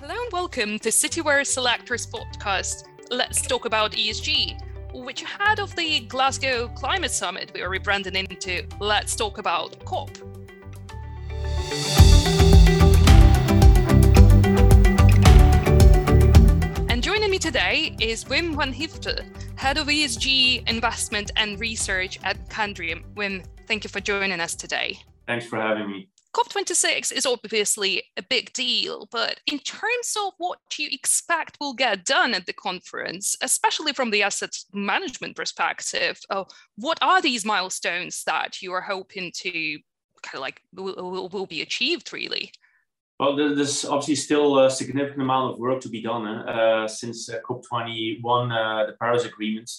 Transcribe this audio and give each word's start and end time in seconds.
Hello 0.00 0.14
and 0.14 0.32
welcome 0.32 0.78
to 0.78 0.88
Citywire 0.88 1.46
Selectors 1.46 2.06
podcast. 2.06 2.84
Let's 3.10 3.42
talk 3.42 3.66
about 3.66 3.92
ESG, 3.92 4.94
which 4.94 5.20
ahead 5.20 5.58
of 5.58 5.76
the 5.76 6.00
Glasgow 6.00 6.68
Climate 6.68 7.10
Summit 7.10 7.50
we 7.52 7.60
are 7.60 7.68
rebranding 7.68 8.14
into 8.16 8.66
Let's 8.80 9.14
Talk 9.14 9.36
About 9.36 9.78
COP. 9.84 10.08
And 16.88 17.02
joining 17.02 17.30
me 17.30 17.38
today 17.38 17.94
is 18.00 18.24
Wim 18.24 18.56
van 18.56 18.72
Hyfte, 18.72 19.22
Head 19.56 19.76
of 19.76 19.88
ESG 19.88 20.66
Investment 20.66 21.30
and 21.36 21.60
Research 21.60 22.18
at 22.22 22.48
Candriam. 22.48 23.02
Wim, 23.16 23.44
thank 23.68 23.84
you 23.84 23.90
for 23.90 24.00
joining 24.00 24.40
us 24.40 24.54
today. 24.54 24.98
Thanks 25.26 25.44
for 25.44 25.56
having 25.60 25.90
me. 25.90 26.08
COP26 26.34 27.12
is 27.12 27.26
obviously 27.26 28.04
a 28.16 28.22
big 28.22 28.52
deal, 28.52 29.08
but 29.10 29.40
in 29.46 29.58
terms 29.58 30.16
of 30.16 30.32
what 30.38 30.58
you 30.78 30.88
expect 30.92 31.56
will 31.60 31.74
get 31.74 32.04
done 32.04 32.34
at 32.34 32.46
the 32.46 32.52
conference, 32.52 33.36
especially 33.42 33.92
from 33.92 34.10
the 34.10 34.22
asset 34.22 34.56
management 34.72 35.34
perspective, 35.34 36.20
uh, 36.30 36.44
what 36.76 36.98
are 37.02 37.20
these 37.20 37.44
milestones 37.44 38.22
that 38.24 38.62
you 38.62 38.72
are 38.72 38.80
hoping 38.80 39.32
to 39.34 39.78
kind 40.22 40.34
of 40.34 40.40
like 40.40 40.60
will, 40.72 41.28
will, 41.28 41.46
be 41.46 41.62
achieved 41.62 42.12
really? 42.12 42.52
Well, 43.18 43.34
there's 43.34 43.84
obviously 43.84 44.14
still 44.14 44.60
a 44.60 44.70
significant 44.70 45.22
amount 45.22 45.54
of 45.54 45.58
work 45.58 45.80
to 45.80 45.88
be 45.88 46.00
done 46.00 46.26
uh, 46.26 46.86
since 46.86 47.28
uh, 47.28 47.38
COP21, 47.46 48.22
uh, 48.22 48.86
the 48.86 48.96
Paris 49.00 49.24
Agreement. 49.24 49.70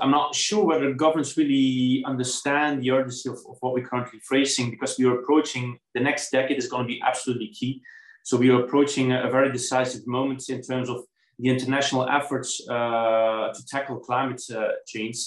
I'm 0.00 0.10
not 0.10 0.34
sure 0.34 0.64
whether 0.64 0.92
governments 0.92 1.36
really 1.36 2.02
understand 2.06 2.82
the 2.82 2.90
urgency 2.90 3.28
of, 3.28 3.38
of, 3.48 3.56
what 3.60 3.72
we're 3.74 3.86
currently 3.86 4.20
facing 4.28 4.70
because 4.70 4.98
we 4.98 5.04
are 5.06 5.18
approaching 5.18 5.78
the 5.94 6.00
next 6.00 6.30
decade 6.30 6.58
is 6.58 6.68
going 6.68 6.84
to 6.84 6.88
be 6.88 7.02
absolutely 7.04 7.48
key. 7.48 7.82
So 8.24 8.36
we 8.36 8.50
are 8.50 8.62
approaching 8.62 9.12
a, 9.12 9.28
very 9.30 9.50
decisive 9.50 10.06
moment 10.06 10.48
in 10.48 10.62
terms 10.62 10.88
of 10.88 11.04
the 11.38 11.48
international 11.48 12.08
efforts 12.08 12.60
uh, 12.68 13.52
to 13.52 13.66
tackle 13.66 13.98
climate 13.98 14.42
uh, 14.54 14.68
change. 14.86 15.18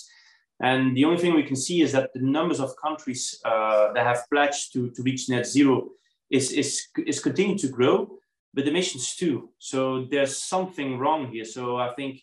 And 0.62 0.96
the 0.96 1.04
only 1.04 1.20
thing 1.20 1.36
we 1.36 1.44
can 1.44 1.58
see 1.58 1.82
is 1.82 1.92
that 1.92 2.12
the 2.14 2.22
numbers 2.22 2.62
of 2.62 2.74
countries 2.82 3.40
uh, 3.44 3.92
that 3.94 4.06
have 4.06 4.24
pledged 4.32 4.72
to, 4.74 4.90
to 4.92 5.04
reach 5.04 5.28
net 5.28 5.46
zero 5.46 5.90
is, 6.30 6.52
is, 6.52 6.88
is 7.06 7.20
continuing 7.20 7.58
to 7.58 7.68
grow, 7.68 8.18
but 8.54 8.68
emissions 8.68 9.16
too. 9.16 9.50
So 9.60 10.06
there's 10.10 10.38
something 10.38 10.98
wrong 10.98 11.32
here. 11.32 11.46
So 11.46 11.78
I 11.78 11.94
think 11.96 12.22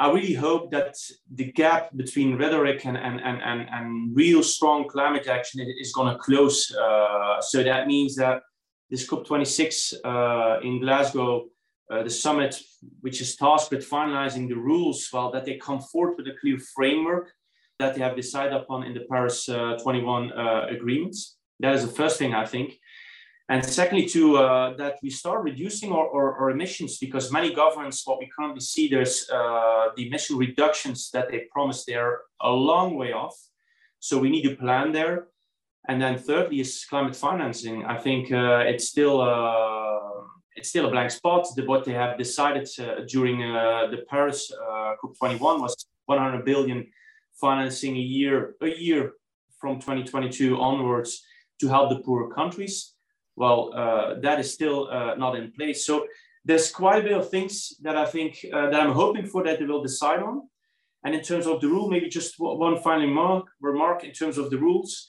I 0.00 0.10
really 0.10 0.32
hope 0.32 0.70
that 0.70 0.96
the 1.34 1.52
gap 1.52 1.94
between 1.94 2.38
rhetoric 2.38 2.86
and, 2.86 2.96
and, 2.96 3.20
and, 3.20 3.42
and, 3.42 3.68
and 3.70 4.16
real 4.16 4.42
strong 4.42 4.88
climate 4.88 5.28
action 5.28 5.60
is 5.78 5.92
going 5.92 6.10
to 6.10 6.18
close. 6.18 6.74
Uh, 6.74 7.38
so 7.42 7.62
that 7.62 7.86
means 7.86 8.16
that 8.16 8.40
this 8.88 9.06
COP26 9.06 9.96
uh, 10.02 10.60
in 10.62 10.80
Glasgow, 10.80 11.48
uh, 11.92 12.02
the 12.02 12.08
summit, 12.08 12.58
which 13.02 13.20
is 13.20 13.36
tasked 13.36 13.70
with 13.72 13.86
finalizing 13.86 14.48
the 14.48 14.56
rules, 14.56 15.06
well, 15.12 15.30
that 15.32 15.44
they 15.44 15.58
come 15.58 15.80
forward 15.80 16.16
with 16.16 16.28
a 16.28 16.38
clear 16.40 16.58
framework 16.74 17.30
that 17.78 17.94
they 17.94 18.00
have 18.00 18.16
decided 18.16 18.54
upon 18.54 18.84
in 18.84 18.94
the 18.94 19.04
Paris 19.10 19.50
uh, 19.50 19.76
21 19.82 20.32
uh, 20.32 20.66
agreements. 20.70 21.36
That 21.58 21.74
is 21.74 21.86
the 21.86 21.92
first 21.92 22.18
thing 22.18 22.32
I 22.32 22.46
think. 22.46 22.78
And 23.50 23.64
secondly, 23.64 24.06
to 24.10 24.36
uh, 24.36 24.76
that 24.76 24.98
we 25.02 25.10
start 25.10 25.42
reducing 25.42 25.90
our, 25.90 26.08
our, 26.14 26.38
our, 26.38 26.50
emissions 26.50 26.98
because 26.98 27.32
many 27.32 27.52
governments, 27.52 28.06
what 28.06 28.20
we 28.20 28.30
currently 28.38 28.60
see, 28.60 28.86
there's 28.86 29.28
uh, 29.28 29.88
the 29.96 30.06
emission 30.06 30.36
reductions 30.36 31.10
that 31.10 31.28
they 31.28 31.48
promised 31.50 31.88
they're 31.88 32.20
a 32.40 32.50
long 32.50 32.96
way 32.96 33.12
off. 33.12 33.36
So 33.98 34.18
we 34.18 34.30
need 34.30 34.44
to 34.44 34.54
plan 34.54 34.92
there. 34.92 35.26
And 35.88 36.00
then 36.00 36.16
thirdly 36.16 36.60
is 36.60 36.84
climate 36.88 37.16
financing. 37.16 37.84
I 37.84 37.96
think 37.98 38.30
uh, 38.30 38.62
it's 38.70 38.86
still 38.86 39.20
uh, 39.20 40.28
it's 40.54 40.68
still 40.68 40.86
a 40.86 40.90
blank 40.92 41.10
spot. 41.10 41.48
The, 41.56 41.64
what 41.64 41.84
they 41.84 41.94
have 41.94 42.16
decided 42.16 42.68
uh, 42.78 43.00
during 43.08 43.42
uh, 43.42 43.88
the 43.90 44.04
Paris 44.08 44.52
COP21 45.02 45.60
was 45.60 45.74
100 46.06 46.44
billion 46.44 46.86
financing 47.40 47.96
a 47.96 48.06
year 48.16 48.54
a 48.60 48.68
year 48.68 49.14
from 49.60 49.80
2022 49.80 50.56
onwards 50.56 51.24
to 51.58 51.66
help 51.66 51.90
the 51.90 51.98
poorer 51.98 52.32
countries 52.32 52.94
well, 53.40 53.72
uh, 53.74 54.20
that 54.20 54.38
is 54.38 54.52
still 54.52 54.78
uh, 54.90 55.14
not 55.14 55.34
in 55.34 55.50
place. 55.52 55.86
So 55.86 56.06
there's 56.44 56.70
quite 56.70 56.98
a 57.00 57.02
bit 57.08 57.18
of 57.18 57.30
things 57.30 57.74
that 57.80 57.96
I 57.96 58.04
think 58.04 58.32
uh, 58.52 58.68
that 58.70 58.80
I'm 58.82 58.92
hoping 58.92 59.26
for 59.26 59.42
that 59.44 59.58
they 59.58 59.64
will 59.64 59.82
decide 59.82 60.20
on. 60.20 60.36
And 61.04 61.14
in 61.14 61.22
terms 61.22 61.46
of 61.46 61.62
the 61.62 61.68
rule, 61.68 61.88
maybe 61.88 62.10
just 62.10 62.34
one 62.38 62.76
final 62.82 63.06
remark, 63.08 63.46
remark 63.62 64.04
in 64.04 64.12
terms 64.12 64.36
of 64.36 64.50
the 64.50 64.58
rules. 64.58 65.08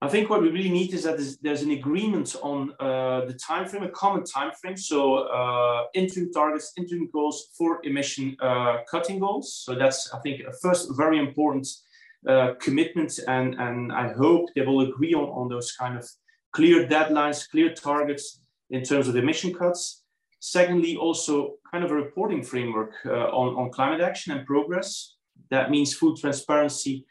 I 0.00 0.08
think 0.08 0.30
what 0.30 0.40
we 0.40 0.50
really 0.50 0.70
need 0.80 0.94
is 0.94 1.02
that 1.02 1.16
there's, 1.16 1.36
there's 1.38 1.62
an 1.62 1.72
agreement 1.72 2.36
on 2.42 2.58
uh, 2.78 3.24
the 3.24 3.36
time 3.48 3.66
frame, 3.66 3.82
a 3.82 3.88
common 3.88 4.22
time 4.22 4.52
frame. 4.60 4.76
So 4.76 4.98
uh, 5.38 5.86
interim 5.94 6.30
targets, 6.32 6.74
interim 6.76 7.08
goals 7.12 7.48
for 7.58 7.80
emission 7.82 8.36
uh, 8.40 8.76
cutting 8.88 9.18
goals. 9.18 9.46
So 9.64 9.74
that's, 9.74 10.14
I 10.14 10.20
think, 10.20 10.42
a 10.42 10.52
first 10.62 10.82
very 11.02 11.18
important 11.18 11.66
commitment. 12.60 13.18
And, 13.26 13.48
and 13.64 13.92
I 13.92 14.12
hope 14.12 14.44
they 14.54 14.64
will 14.68 14.82
agree 14.88 15.14
on, 15.14 15.28
on 15.40 15.48
those 15.48 15.72
kind 15.72 15.98
of 15.98 16.04
clear 16.56 16.86
deadlines, 16.86 17.48
clear 17.52 17.70
targets 17.74 18.40
in 18.70 18.82
terms 18.82 19.06
of 19.08 19.14
emission 19.16 19.52
cuts. 19.60 19.82
Secondly, 20.40 20.96
also 20.96 21.34
kind 21.70 21.84
of 21.84 21.90
a 21.90 21.94
reporting 22.04 22.42
framework 22.42 22.92
uh, 23.04 23.28
on, 23.40 23.48
on 23.60 23.70
climate 23.70 24.00
action 24.00 24.32
and 24.32 24.46
progress. 24.46 25.16
That 25.50 25.70
means 25.70 25.94
full 25.94 26.16
transparency, 26.16 27.04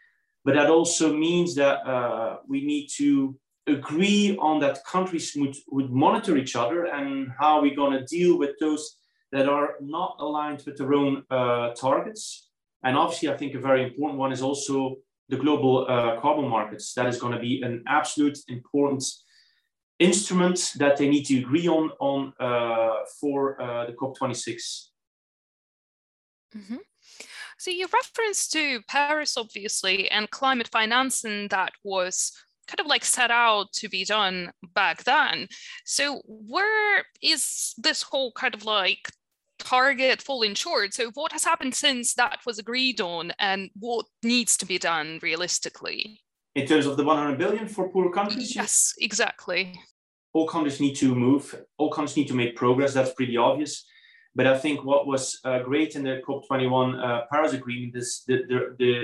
but 0.43 0.55
that 0.55 0.69
also 0.69 1.13
means 1.13 1.53
that 1.55 1.77
uh, 1.93 2.37
we 2.47 2.65
need 2.65 2.87
to 2.97 3.35
agree 3.67 4.35
on 4.47 4.59
that 4.61 4.83
countries 4.95 5.27
would, 5.35 5.55
would 5.75 5.91
monitor 5.91 6.37
each 6.37 6.55
other 6.55 6.85
and 6.85 7.29
how 7.39 7.61
we're 7.61 7.81
going 7.81 7.95
to 7.99 8.05
deal 8.17 8.37
with 8.39 8.53
those 8.59 8.97
that 9.31 9.47
are 9.47 9.69
not 9.79 10.15
aligned 10.19 10.61
with 10.65 10.77
their 10.77 10.93
own 10.93 11.23
uh, 11.29 11.69
targets. 11.85 12.49
And 12.83 12.97
obviously, 12.97 13.29
I 13.29 13.37
think 13.37 13.53
a 13.53 13.59
very 13.59 13.83
important 13.83 14.19
one 14.19 14.31
is 14.31 14.41
also 14.41 14.95
the 15.29 15.37
global 15.37 15.85
uh, 15.87 16.19
carbon 16.19 16.47
markets. 16.47 16.93
That 16.93 17.07
is 17.07 17.19
going 17.19 17.33
to 17.33 17.39
be 17.39 17.61
an 17.61 17.83
absolute 17.87 18.37
important 18.47 19.03
instruments 19.99 20.73
that 20.73 20.97
they 20.97 21.07
need 21.07 21.23
to 21.25 21.39
agree 21.39 21.67
on 21.67 21.91
on 21.99 22.33
uh, 22.39 23.03
for 23.19 23.61
uh, 23.61 23.85
the 23.85 23.93
COP26. 23.93 24.87
Mm-hmm. 26.55 26.77
So 27.57 27.71
your 27.71 27.87
reference 27.93 28.47
to 28.49 28.81
Paris, 28.87 29.37
obviously, 29.37 30.09
and 30.11 30.29
climate 30.29 30.67
financing 30.67 31.47
that 31.49 31.71
was 31.83 32.31
kind 32.67 32.79
of 32.79 32.87
like 32.87 33.05
set 33.05 33.31
out 33.31 33.71
to 33.73 33.87
be 33.87 34.03
done 34.03 34.51
back 34.73 35.03
then. 35.03 35.47
So 35.85 36.21
where 36.25 37.03
is 37.21 37.73
this 37.77 38.01
whole 38.01 38.31
kind 38.33 38.53
of 38.53 38.65
like 38.65 39.09
target 39.59 40.21
falling 40.21 40.55
short? 40.55 40.93
So 40.93 41.11
what 41.13 41.31
has 41.31 41.43
happened 41.43 41.75
since 41.75 42.13
that 42.15 42.39
was 42.45 42.59
agreed 42.59 42.99
on, 42.99 43.31
and 43.39 43.69
what 43.79 44.05
needs 44.23 44.57
to 44.57 44.65
be 44.65 44.77
done 44.77 45.19
realistically? 45.21 46.24
In 46.55 46.65
terms 46.65 46.85
of 46.85 46.97
the 46.97 47.03
100 47.03 47.37
billion 47.37 47.67
for 47.67 47.89
poor 47.89 48.11
countries? 48.11 48.55
Yes, 48.55 48.93
exactly. 48.99 49.79
All 50.33 50.47
countries 50.47 50.79
need 50.79 50.95
to 50.95 51.13
move. 51.13 51.55
All 51.77 51.91
countries 51.91 52.17
need 52.17 52.27
to 52.29 52.33
make 52.33 52.55
progress. 52.55 52.93
That's 52.93 53.13
pretty 53.13 53.37
obvious. 53.37 53.85
But 54.33 54.47
I 54.47 54.57
think 54.57 54.83
what 54.83 55.07
was 55.07 55.39
uh, 55.45 55.59
great 55.59 55.95
in 55.95 56.03
the 56.03 56.21
COP21 56.27 57.03
uh, 57.03 57.21
Paris 57.31 57.53
Agreement 57.53 57.95
is 57.95 58.23
the, 58.27 58.43
the, 58.49 58.75
the, 58.77 59.03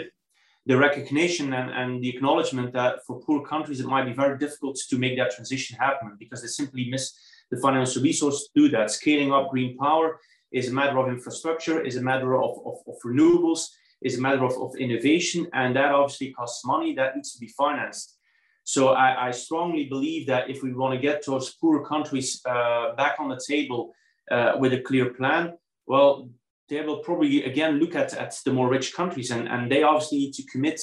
the 0.65 0.77
recognition 0.77 1.53
and, 1.53 1.71
and 1.71 2.03
the 2.03 2.09
acknowledgement 2.09 2.73
that 2.73 3.05
for 3.07 3.21
poor 3.21 3.41
countries, 3.45 3.79
it 3.79 3.85
might 3.85 4.05
be 4.05 4.13
very 4.13 4.37
difficult 4.37 4.77
to 4.89 4.97
make 4.97 5.17
that 5.17 5.31
transition 5.31 5.77
happen 5.77 6.17
because 6.19 6.41
they 6.41 6.49
simply 6.49 6.89
miss 6.89 7.13
the 7.49 7.57
financial 7.57 8.01
resource 8.03 8.43
to 8.43 8.61
do 8.61 8.69
that. 8.69 8.91
Scaling 8.91 9.31
up 9.31 9.49
green 9.49 9.77
power 9.77 10.19
is 10.51 10.67
a 10.67 10.73
matter 10.73 10.97
of 10.97 11.07
infrastructure, 11.07 11.81
is 11.81 11.95
a 11.95 12.01
matter 12.01 12.35
of, 12.35 12.57
of, 12.65 12.75
of 12.87 12.95
renewables, 13.05 13.69
is 14.01 14.17
a 14.17 14.21
matter 14.21 14.43
of, 14.43 14.53
of 14.61 14.75
innovation, 14.75 15.47
and 15.53 15.75
that 15.75 15.91
obviously 15.91 16.31
costs 16.31 16.65
money 16.65 16.95
that 16.95 17.15
needs 17.15 17.33
to 17.33 17.39
be 17.39 17.47
financed. 17.47 18.17
So 18.63 18.89
I, 18.89 19.27
I 19.27 19.31
strongly 19.31 19.85
believe 19.85 20.27
that 20.27 20.49
if 20.49 20.63
we 20.63 20.73
want 20.73 20.93
to 20.93 20.99
get 20.99 21.25
those 21.25 21.55
poor 21.55 21.83
countries 21.83 22.41
uh, 22.45 22.95
back 22.95 23.15
on 23.19 23.29
the 23.29 23.41
table 23.47 23.93
uh, 24.29 24.53
with 24.59 24.73
a 24.73 24.81
clear 24.81 25.13
plan, 25.13 25.53
well, 25.87 26.29
they 26.69 26.81
will 26.81 26.99
probably 26.99 27.43
again 27.43 27.79
look 27.79 27.95
at, 27.95 28.13
at 28.13 28.33
the 28.45 28.53
more 28.53 28.69
rich 28.69 28.93
countries, 28.93 29.31
and, 29.31 29.47
and 29.49 29.71
they 29.71 29.83
obviously 29.83 30.19
need 30.19 30.33
to 30.33 30.43
commit 30.45 30.79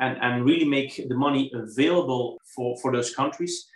and, 0.00 0.18
and 0.22 0.44
really 0.44 0.64
make 0.64 0.96
the 1.08 1.14
money 1.14 1.50
available 1.54 2.38
for, 2.54 2.76
for 2.80 2.92
those 2.92 3.14
countries. 3.14 3.66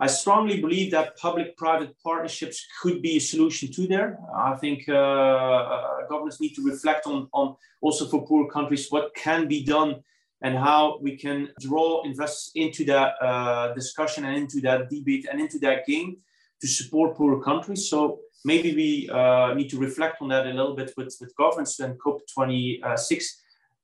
I 0.00 0.06
strongly 0.06 0.60
believe 0.60 0.92
that 0.92 1.16
public-private 1.16 1.96
partnerships 2.02 2.64
could 2.80 3.02
be 3.02 3.16
a 3.16 3.20
solution 3.20 3.72
to 3.72 3.88
there. 3.88 4.18
I 4.32 4.54
think 4.54 4.88
uh, 4.88 4.92
uh, 4.94 6.06
governments 6.08 6.40
need 6.40 6.54
to 6.54 6.62
reflect 6.62 7.06
on, 7.06 7.28
on 7.32 7.56
also 7.80 8.06
for 8.06 8.24
poor 8.24 8.48
countries 8.48 8.86
what 8.90 9.12
can 9.16 9.48
be 9.48 9.64
done 9.64 9.96
and 10.42 10.56
how 10.56 10.98
we 11.02 11.16
can 11.16 11.48
draw 11.60 12.04
investors 12.04 12.52
into 12.54 12.84
that 12.84 13.14
uh, 13.20 13.74
discussion 13.74 14.24
and 14.24 14.36
into 14.36 14.60
that 14.60 14.88
debate 14.88 15.26
and 15.30 15.40
into 15.40 15.58
that 15.58 15.84
game 15.84 16.16
to 16.60 16.68
support 16.68 17.16
poor 17.16 17.42
countries. 17.42 17.90
So 17.90 18.20
maybe 18.44 18.74
we 18.76 19.08
uh, 19.10 19.54
need 19.54 19.68
to 19.70 19.78
reflect 19.78 20.22
on 20.22 20.28
that 20.28 20.46
a 20.46 20.50
little 20.50 20.76
bit 20.76 20.92
with, 20.96 21.16
with 21.20 21.34
governments 21.36 21.80
and 21.80 21.98
COP26 21.98 23.24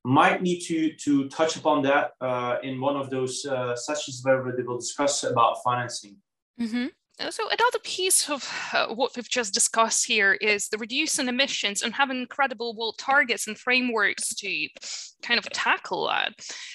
might 0.05 0.43
need 0.43 0.61
to, 0.61 0.93
to 0.93 1.29
touch 1.29 1.57
upon 1.57 1.83
that 1.83 2.13
uh, 2.21 2.57
in 2.63 2.81
one 2.81 2.97
of 2.97 3.09
those 3.11 3.45
uh, 3.47 3.75
sessions 3.75 4.21
where 4.23 4.55
they 4.57 4.63
will 4.63 4.79
discuss 4.79 5.25
about 5.25 5.63
financing. 5.65 6.17
Mm-hmm. 6.61 6.87
Uh, 7.21 7.31
so 7.31 7.45
another 7.47 7.79
piece 7.85 8.29
of 8.29 8.49
uh, 8.73 8.89
what 8.89 9.15
we've 9.17 9.29
just 9.29 9.55
discussed 9.55 10.07
here 10.07 10.35
is 10.35 10.69
the 10.69 10.79
reducing 10.79 11.29
emissions 11.29 11.83
and 11.83 11.95
having 11.95 12.27
credible 12.27 12.75
world 12.77 12.97
targets 12.99 13.47
and 13.47 13.57
frameworks 13.57 14.35
to 14.35 14.69
kind 15.23 15.39
of 15.39 15.49
tackle 15.51 16.09
that. 16.09 16.33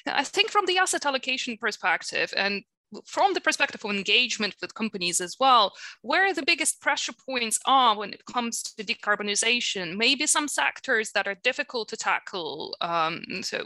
I 0.07 0.23
think 0.23 0.49
from 0.49 0.65
the 0.65 0.77
asset 0.77 1.05
allocation 1.05 1.57
perspective 1.57 2.33
and 2.37 2.63
from 3.05 3.33
the 3.33 3.41
perspective 3.41 3.81
of 3.83 3.91
engagement 3.91 4.55
with 4.61 4.73
companies 4.73 5.21
as 5.21 5.35
well, 5.39 5.73
where 6.01 6.33
the 6.33 6.43
biggest 6.43 6.81
pressure 6.81 7.13
points 7.27 7.59
are 7.65 7.97
when 7.97 8.13
it 8.13 8.23
comes 8.25 8.63
to 8.63 8.83
decarbonization, 8.83 9.95
maybe 9.95 10.25
some 10.27 10.47
sectors 10.47 11.11
that 11.11 11.27
are 11.27 11.35
difficult 11.43 11.89
to 11.89 11.97
tackle. 11.97 12.75
Um, 12.81 13.21
so 13.41 13.65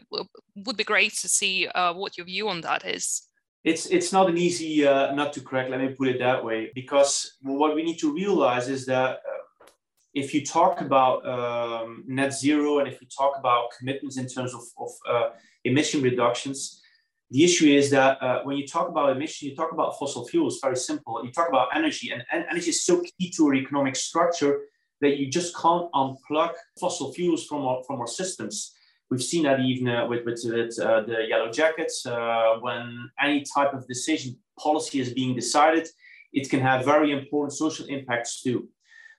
would 0.55 0.77
be 0.77 0.83
great 0.83 1.13
to 1.13 1.29
see 1.29 1.67
uh, 1.67 1.93
what 1.93 2.17
your 2.17 2.25
view 2.25 2.49
on 2.49 2.61
that 2.61 2.85
is. 2.85 3.27
It's, 3.63 3.85
it's 3.85 4.11
not 4.11 4.29
an 4.29 4.37
easy 4.37 4.85
uh, 4.85 5.15
nut 5.15 5.31
to 5.33 5.41
crack, 5.41 5.69
let 5.69 5.79
me 5.79 5.89
put 5.89 6.09
it 6.09 6.19
that 6.19 6.43
way, 6.43 6.71
because 6.75 7.37
what 7.41 7.75
we 7.75 7.83
need 7.83 7.97
to 7.99 8.13
realize 8.13 8.67
is 8.67 8.85
that 8.87 9.11
uh, 9.11 9.67
if 10.13 10.33
you 10.33 10.45
talk 10.45 10.81
about 10.81 11.25
um, 11.27 12.03
net 12.05 12.33
zero 12.33 12.79
and 12.79 12.87
if 12.87 13.01
you 13.01 13.07
talk 13.07 13.33
about 13.39 13.69
commitments 13.79 14.17
in 14.17 14.27
terms 14.27 14.53
of, 14.53 14.61
of 14.77 14.89
uh, 15.09 15.29
emission 15.63 16.01
reductions, 16.01 16.82
the 17.31 17.43
issue 17.43 17.67
is 17.67 17.89
that 17.89 18.21
uh, 18.21 18.43
when 18.43 18.57
you 18.57 18.67
talk 18.67 18.89
about 18.89 19.15
emission, 19.15 19.49
you 19.49 19.55
talk 19.55 19.71
about 19.71 19.97
fossil 19.97 20.27
fuels, 20.27 20.59
very 20.61 20.75
simple. 20.75 21.23
You 21.25 21.31
talk 21.31 21.49
about 21.49 21.69
energy, 21.75 22.11
and, 22.11 22.23
and 22.31 22.45
energy 22.49 22.69
is 22.69 22.83
so 22.83 23.01
key 23.01 23.31
to 23.31 23.47
our 23.47 23.55
economic 23.55 23.95
structure 23.95 24.61
that 25.01 25.17
you 25.17 25.29
just 25.29 25.55
can't 25.55 25.91
unplug 25.93 26.53
fossil 26.79 27.11
fuels 27.13 27.45
from 27.45 27.65
our, 27.65 27.83
from 27.85 27.99
our 27.99 28.07
systems. 28.07 28.73
We've 29.09 29.23
seen 29.23 29.43
that 29.43 29.59
even 29.59 29.87
uh, 29.87 30.07
with, 30.07 30.25
with, 30.25 30.45
uh, 30.45 31.01
the 31.01 31.25
yellow 31.27 31.51
jackets. 31.51 32.05
Uh, 32.05 32.57
when 32.61 33.09
any 33.21 33.43
type 33.55 33.73
of 33.73 33.87
decision 33.87 34.37
policy 34.59 34.99
is 34.99 35.13
being 35.13 35.35
decided, 35.35 35.87
it 36.31 36.49
can 36.49 36.61
have 36.61 36.85
very 36.85 37.11
important 37.11 37.53
social 37.53 37.85
impacts 37.87 38.41
too. 38.41 38.69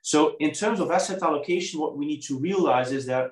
So, 0.03 0.37
in 0.41 0.53
terms 0.53 0.81
of 0.81 0.91
asset 0.91 1.23
allocation, 1.23 1.81
what 1.81 1.97
we 1.97 2.07
need 2.07 2.23
to 2.23 2.39
realize 2.39 2.93
is 2.93 3.07
that 3.07 3.31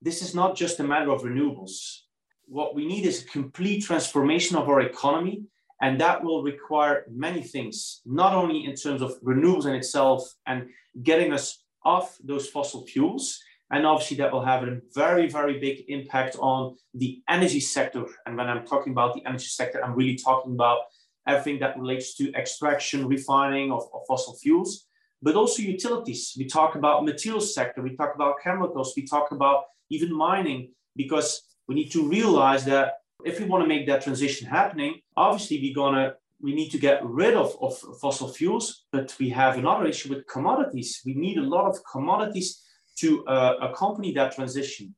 this 0.00 0.22
is 0.22 0.34
not 0.34 0.56
just 0.56 0.80
a 0.80 0.84
matter 0.84 1.10
of 1.10 1.22
renewables 1.22 2.02
what 2.46 2.74
we 2.74 2.86
need 2.86 3.06
is 3.06 3.22
a 3.22 3.26
complete 3.26 3.84
transformation 3.84 4.56
of 4.56 4.68
our 4.68 4.80
economy. 4.80 5.44
And 5.80 6.00
that 6.00 6.22
will 6.22 6.44
require 6.44 7.04
many 7.10 7.42
things, 7.42 8.02
not 8.06 8.34
only 8.34 8.64
in 8.64 8.76
terms 8.76 9.02
of 9.02 9.20
renewables 9.20 9.66
in 9.66 9.74
itself 9.74 10.32
and 10.46 10.68
getting 11.02 11.32
us 11.32 11.64
off 11.84 12.16
those 12.22 12.48
fossil 12.48 12.86
fuels. 12.86 13.40
And 13.72 13.84
obviously, 13.84 14.18
that 14.18 14.32
will 14.32 14.44
have 14.44 14.62
a 14.62 14.80
very, 14.94 15.28
very 15.28 15.58
big 15.58 15.84
impact 15.88 16.36
on 16.38 16.76
the 16.94 17.22
energy 17.28 17.58
sector. 17.58 18.04
And 18.26 18.36
when 18.36 18.48
I'm 18.48 18.64
talking 18.64 18.92
about 18.92 19.14
the 19.14 19.26
energy 19.26 19.46
sector, 19.46 19.82
I'm 19.82 19.94
really 19.94 20.16
talking 20.16 20.52
about 20.52 20.80
everything 21.26 21.58
that 21.60 21.78
relates 21.78 22.14
to 22.16 22.32
extraction, 22.34 23.08
refining 23.08 23.72
of, 23.72 23.82
of 23.94 24.02
fossil 24.06 24.36
fuels, 24.36 24.86
but 25.22 25.36
also 25.36 25.62
utilities. 25.62 26.34
We 26.36 26.46
talk 26.46 26.74
about 26.74 27.04
materials 27.04 27.54
sector, 27.54 27.82
we 27.82 27.96
talk 27.96 28.14
about 28.14 28.36
chemicals, 28.42 28.92
we 28.96 29.06
talk 29.06 29.30
about 29.32 29.64
even 29.90 30.14
mining, 30.14 30.72
because 30.96 31.42
we 31.72 31.80
need 31.80 31.92
to 31.92 32.06
realize 32.06 32.64
that 32.66 32.98
if 33.24 33.40
we 33.40 33.46
want 33.46 33.64
to 33.64 33.68
make 33.68 33.86
that 33.86 34.02
transition 34.02 34.46
happening, 34.46 35.00
obviously 35.16 35.58
we're 35.62 35.74
gonna 35.74 36.14
we 36.42 36.52
need 36.54 36.70
to 36.70 36.78
get 36.78 36.98
rid 37.04 37.34
of, 37.34 37.56
of 37.62 37.78
fossil 38.00 38.28
fuels, 38.28 38.84
but 38.90 39.14
we 39.20 39.28
have 39.30 39.56
another 39.56 39.86
issue 39.86 40.08
with 40.12 40.26
commodities. 40.26 41.00
We 41.06 41.14
need 41.14 41.38
a 41.38 41.48
lot 41.54 41.66
of 41.66 41.78
commodities 41.90 42.60
to 42.96 43.24
uh, 43.26 43.54
accompany 43.68 44.12
that 44.14 44.34
transition. 44.34 44.94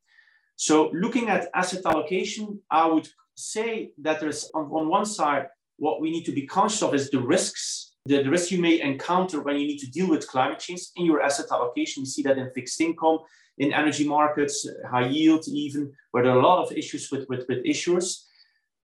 So 0.57 0.91
looking 0.95 1.29
at 1.29 1.51
asset 1.55 1.83
allocation, 1.85 2.61
I 2.71 2.87
would 2.87 3.09
say 3.35 3.91
that 3.99 4.21
there's 4.21 4.51
on, 4.55 4.65
on 4.79 4.89
one 4.89 5.05
side, 5.05 5.49
what 5.77 6.01
we 6.01 6.11
need 6.11 6.25
to 6.25 6.33
be 6.33 6.47
conscious 6.47 6.83
of 6.83 6.95
is 6.95 7.11
the 7.11 7.21
risks, 7.21 7.94
the, 8.07 8.23
the 8.23 8.31
risks 8.31 8.53
you 8.53 8.61
may 8.61 8.81
encounter 8.81 9.41
when 9.41 9.57
you 9.57 9.67
need 9.67 9.79
to 9.79 9.91
deal 9.91 10.09
with 10.09 10.29
climate 10.29 10.59
change 10.59 10.83
in 10.97 11.07
your 11.07 11.23
asset 11.23 11.47
allocation. 11.51 12.03
You 12.03 12.07
see 12.07 12.23
that 12.23 12.39
in 12.39 12.51
fixed 12.51 12.81
income, 12.81 13.21
in 13.59 13.73
energy 13.73 14.07
markets, 14.07 14.69
high 14.91 15.07
yield 15.07 15.45
even, 15.49 15.93
where 16.11 16.23
there 16.23 16.33
are 16.33 16.39
a 16.39 16.43
lot 16.43 16.65
of 16.65 16.77
issues 16.77 17.11
with, 17.11 17.27
with, 17.29 17.47
with 17.49 17.65
issuers. 17.65 18.25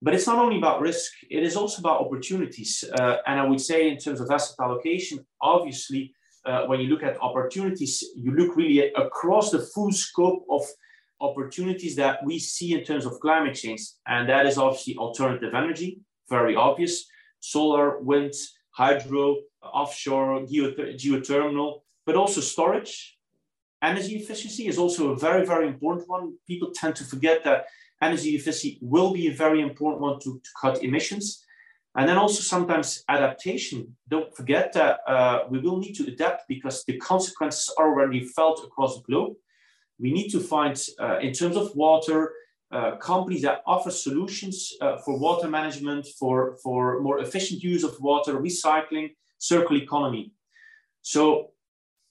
But 0.02 0.12
it's 0.12 0.26
not 0.26 0.38
only 0.38 0.58
about 0.58 0.82
risk, 0.82 1.12
it 1.30 1.42
is 1.42 1.56
also 1.56 1.80
about 1.80 2.02
opportunities. 2.02 2.84
Uh, 3.00 3.16
and 3.26 3.40
I 3.40 3.46
would 3.46 3.60
say 3.60 3.88
in 3.88 3.96
terms 3.96 4.20
of 4.20 4.30
asset 4.30 4.56
allocation, 4.60 5.24
obviously, 5.40 6.12
uh, 6.44 6.66
when 6.66 6.80
you 6.80 6.88
look 6.88 7.02
at 7.02 7.20
opportunities, 7.20 8.04
you 8.14 8.32
look 8.32 8.54
really 8.54 8.92
across 8.92 9.50
the 9.50 9.60
full 9.60 9.92
scope 9.92 10.44
of 10.50 10.62
opportunities 11.22 11.96
that 11.96 12.22
we 12.24 12.38
see 12.38 12.74
in 12.74 12.84
terms 12.84 13.06
of 13.06 13.18
climate 13.20 13.54
change. 13.54 13.80
And 14.06 14.28
that 14.28 14.44
is 14.44 14.58
obviously 14.58 14.96
alternative 14.96 15.54
energy, 15.54 16.00
very 16.28 16.54
obvious, 16.54 17.06
solar, 17.40 17.98
wind, 18.00 18.34
hydro, 18.76 19.36
offshore, 19.62 20.40
geothermal, 20.40 21.80
but 22.04 22.14
also 22.14 22.40
storage, 22.40 23.18
energy 23.82 24.16
efficiency 24.16 24.66
is 24.68 24.78
also 24.78 25.12
a 25.12 25.18
very, 25.18 25.44
very 25.46 25.66
important 25.66 26.08
one. 26.08 26.34
People 26.46 26.70
tend 26.74 26.94
to 26.96 27.04
forget 27.04 27.42
that 27.44 27.66
energy 28.02 28.30
efficiency 28.36 28.78
will 28.82 29.12
be 29.12 29.28
a 29.28 29.34
very 29.34 29.60
important 29.62 30.02
one 30.02 30.18
to, 30.20 30.40
to 30.44 30.50
cut 30.60 30.82
emissions. 30.82 31.44
And 31.96 32.06
then 32.06 32.18
also 32.18 32.42
sometimes 32.42 33.02
adaptation. 33.08 33.96
Don't 34.08 34.34
forget 34.36 34.74
that 34.74 35.00
uh, 35.08 35.44
we 35.50 35.58
will 35.60 35.78
need 35.78 35.94
to 35.94 36.06
adapt 36.06 36.46
because 36.46 36.84
the 36.84 36.98
consequences 36.98 37.72
are 37.78 37.88
already 37.88 38.22
felt 38.24 38.62
across 38.62 38.96
the 38.96 39.02
globe. 39.02 39.34
We 39.98 40.12
need 40.12 40.28
to 40.28 40.40
find, 40.40 40.78
uh, 41.00 41.18
in 41.20 41.32
terms 41.32 41.56
of 41.56 41.74
water, 41.74 42.34
uh, 42.72 42.96
companies 42.96 43.42
that 43.42 43.62
offer 43.66 43.90
solutions 43.90 44.72
uh, 44.80 44.96
for 44.98 45.18
water 45.18 45.48
management, 45.48 46.06
for, 46.18 46.56
for 46.62 47.00
more 47.00 47.20
efficient 47.20 47.62
use 47.62 47.84
of 47.84 47.94
water, 48.00 48.40
recycling, 48.40 49.10
circular 49.38 49.80
economy. 49.80 50.32
So 51.02 51.50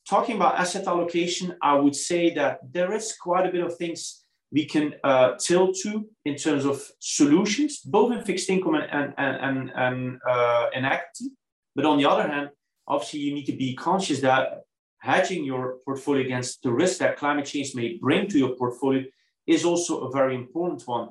talking 0.08 0.38
about 0.38 0.58
asset 0.58 0.88
allocation, 0.88 1.56
I 1.62 1.76
would 1.76 1.96
say 1.96 2.34
that 2.36 2.60
there 2.72 2.94
is 2.94 3.16
quite 3.20 3.46
a 3.46 3.52
bit 3.52 3.64
of 3.64 3.76
things 3.76 4.26
we 4.52 4.66
can 4.66 4.94
uh, 5.04 5.36
tilt 5.38 5.76
to 5.84 6.08
in 6.24 6.36
terms 6.36 6.64
of 6.66 6.82
solutions, 7.00 7.80
both 7.80 8.14
in 8.14 8.24
fixed 8.24 8.50
income 8.50 8.76
and, 8.76 9.14
and, 9.18 9.36
and, 9.42 9.72
and 9.76 10.20
uh, 10.30 10.68
in 10.74 10.86
equity. 10.86 11.32
But 11.76 11.86
on 11.86 11.98
the 11.98 12.06
other 12.06 12.28
hand, 12.28 12.50
obviously, 12.88 13.20
you 13.20 13.34
need 13.34 13.46
to 13.48 13.58
be 13.58 13.76
conscious 13.76 14.22
that 14.22 14.62
hedging 15.00 15.44
your 15.44 15.80
portfolio 15.84 16.24
against 16.24 16.64
the 16.64 16.72
risk 16.72 17.00
that 17.00 17.18
climate 17.18 17.46
change 17.46 17.76
may 17.76 17.98
bring 17.98 18.28
to 18.30 18.38
your 18.38 18.56
portfolio 18.56 19.04
is 19.48 19.66
also 19.66 20.02
a 20.02 20.12
very 20.12 20.36
important 20.36 20.88
one. 20.88 21.10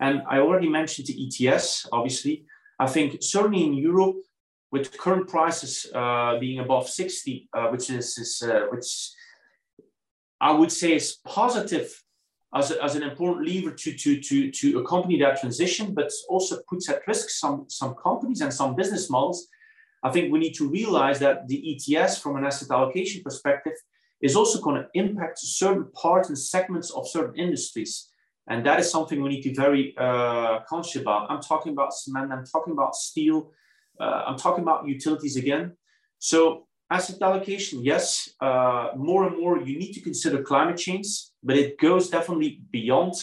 And 0.00 0.22
I 0.28 0.38
already 0.38 0.68
mentioned 0.68 1.06
the 1.06 1.48
ETS, 1.48 1.86
obviously. 1.92 2.44
I 2.78 2.86
think 2.86 3.22
certainly 3.22 3.64
in 3.64 3.74
Europe, 3.74 4.16
with 4.72 4.96
current 4.98 5.28
prices 5.28 5.86
uh, 5.94 6.38
being 6.38 6.58
above 6.58 6.88
60, 6.88 7.48
uh, 7.52 7.68
which 7.68 7.90
is, 7.90 8.16
is 8.18 8.42
uh, 8.42 8.62
which 8.70 9.10
I 10.40 10.50
would 10.50 10.72
say 10.72 10.94
is 10.94 11.18
positive 11.26 12.02
as, 12.54 12.70
a, 12.70 12.82
as 12.82 12.96
an 12.96 13.02
important 13.02 13.46
lever 13.46 13.70
to, 13.70 13.92
to, 13.92 14.20
to, 14.20 14.50
to 14.50 14.78
accompany 14.80 15.18
that 15.20 15.40
transition, 15.40 15.94
but 15.94 16.10
also 16.28 16.58
puts 16.68 16.88
at 16.88 17.06
risk 17.06 17.30
some, 17.30 17.66
some 17.68 17.94
companies 18.02 18.40
and 18.40 18.52
some 18.52 18.74
business 18.74 19.10
models. 19.10 19.46
I 20.02 20.10
think 20.10 20.32
we 20.32 20.40
need 20.40 20.54
to 20.54 20.68
realize 20.68 21.18
that 21.20 21.46
the 21.46 21.76
ETS, 21.96 22.18
from 22.18 22.36
an 22.36 22.44
asset 22.44 22.70
allocation 22.70 23.22
perspective, 23.22 23.74
is 24.22 24.36
also 24.36 24.60
going 24.60 24.80
to 24.80 24.88
impact 24.94 25.38
certain 25.38 25.90
parts 25.92 26.28
and 26.28 26.38
segments 26.38 26.90
of 26.90 27.08
certain 27.08 27.36
industries. 27.38 28.08
And 28.48 28.64
that 28.66 28.80
is 28.80 28.90
something 28.90 29.22
we 29.22 29.28
need 29.28 29.42
to 29.42 29.50
be 29.50 29.54
very 29.54 29.94
uh, 29.98 30.60
conscious 30.68 31.02
about. 31.02 31.30
I'm 31.30 31.40
talking 31.40 31.72
about 31.72 31.92
cement, 31.92 32.32
I'm 32.32 32.44
talking 32.44 32.72
about 32.72 32.94
steel, 32.94 33.52
uh, 34.00 34.24
I'm 34.26 34.36
talking 34.36 34.62
about 34.62 34.86
utilities 34.86 35.36
again. 35.36 35.76
So 36.18 36.66
asset 36.90 37.22
allocation, 37.22 37.84
yes, 37.84 38.30
uh, 38.40 38.88
more 38.96 39.26
and 39.26 39.38
more 39.38 39.60
you 39.60 39.78
need 39.78 39.92
to 39.92 40.00
consider 40.00 40.42
climate 40.42 40.76
change, 40.76 41.06
but 41.42 41.56
it 41.56 41.78
goes 41.78 42.10
definitely 42.10 42.62
beyond 42.70 43.14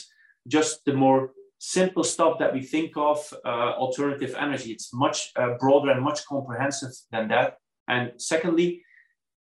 just 0.47 0.83
the 0.85 0.93
more 0.93 1.31
simple 1.59 2.03
stuff 2.03 2.39
that 2.39 2.53
we 2.53 2.61
think 2.61 2.95
of, 2.95 3.33
uh, 3.45 3.73
alternative 3.83 4.33
energy. 4.37 4.71
It's 4.71 4.93
much 4.93 5.31
uh, 5.35 5.55
broader 5.59 5.91
and 5.91 6.01
much 6.01 6.25
comprehensive 6.25 6.91
than 7.11 7.27
that. 7.27 7.57
And 7.87 8.13
secondly, 8.17 8.83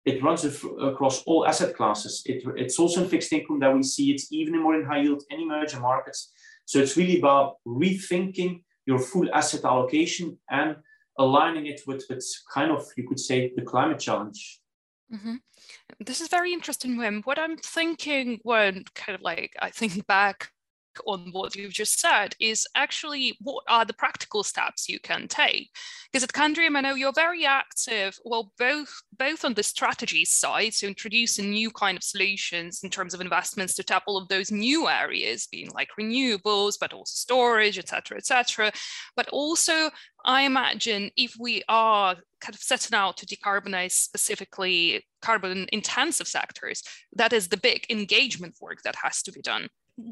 it 0.04 0.22
runs 0.22 0.44
across 0.44 1.22
all 1.24 1.46
asset 1.46 1.76
classes. 1.76 2.22
It, 2.26 2.42
it's 2.56 2.78
also 2.78 3.02
in 3.02 3.08
fixed 3.08 3.32
income 3.32 3.60
that 3.60 3.74
we 3.74 3.82
see 3.82 4.10
it's 4.10 4.32
even 4.32 4.54
in 4.54 4.62
more 4.62 4.74
in 4.74 4.84
high 4.84 5.02
yield 5.02 5.22
and 5.30 5.40
emerging 5.40 5.80
markets. 5.80 6.32
So 6.64 6.78
it's 6.80 6.96
really 6.96 7.18
about 7.18 7.56
rethinking 7.66 8.62
your 8.86 8.98
full 8.98 9.32
asset 9.32 9.64
allocation 9.64 10.38
and 10.50 10.76
aligning 11.18 11.66
it 11.66 11.82
with, 11.86 12.04
with 12.08 12.24
kind 12.52 12.70
of, 12.70 12.84
you 12.96 13.06
could 13.06 13.20
say, 13.20 13.52
the 13.54 13.62
climate 13.62 14.00
challenge. 14.00 14.60
Mm-hmm. 15.12 15.34
This 16.00 16.20
is 16.20 16.28
very 16.28 16.52
interesting, 16.52 16.96
Wim. 16.96 17.24
What 17.24 17.38
I'm 17.38 17.56
thinking 17.58 18.40
when 18.42 18.84
kind 18.94 19.14
of 19.14 19.22
like 19.22 19.52
I 19.60 19.70
think 19.70 20.06
back 20.06 20.50
on 21.06 21.28
what 21.32 21.54
you've 21.56 21.72
just 21.72 22.00
said 22.00 22.34
is 22.40 22.66
actually 22.74 23.36
what 23.40 23.64
are 23.68 23.84
the 23.84 23.92
practical 23.92 24.42
steps 24.42 24.88
you 24.88 24.98
can 25.00 25.28
take? 25.28 25.70
Because 26.10 26.24
at 26.24 26.32
Candriam, 26.32 26.76
I 26.76 26.80
know 26.80 26.94
you're 26.94 27.12
very 27.12 27.46
active, 27.46 28.18
well, 28.24 28.52
both 28.58 28.92
both 29.18 29.44
on 29.44 29.54
the 29.54 29.62
strategy 29.62 30.24
side, 30.24 30.74
so 30.74 30.86
introducing 30.86 31.50
new 31.50 31.70
kind 31.70 31.96
of 31.96 32.02
solutions 32.02 32.80
in 32.82 32.90
terms 32.90 33.14
of 33.14 33.20
investments 33.20 33.74
to 33.74 33.82
tap 33.82 34.04
all 34.06 34.18
of 34.18 34.28
those 34.28 34.50
new 34.50 34.88
areas, 34.88 35.46
being 35.50 35.70
like 35.74 35.88
renewables, 35.98 36.74
but 36.80 36.92
also 36.92 37.12
storage, 37.12 37.78
et 37.78 37.88
cetera, 37.88 38.16
et 38.16 38.26
cetera. 38.26 38.72
But 39.16 39.28
also, 39.28 39.90
I 40.24 40.42
imagine 40.42 41.10
if 41.16 41.34
we 41.38 41.62
are 41.68 42.16
kind 42.40 42.54
of 42.54 42.60
setting 42.60 42.96
out 42.96 43.16
to 43.18 43.26
decarbonize 43.26 43.92
specifically 43.92 45.04
carbon 45.20 45.66
intensive 45.72 46.28
sectors, 46.28 46.82
that 47.14 47.32
is 47.32 47.48
the 47.48 47.56
big 47.56 47.86
engagement 47.90 48.56
work 48.60 48.82
that 48.82 48.96
has 49.02 49.22
to 49.22 49.32
be 49.32 49.40
done 49.40 49.68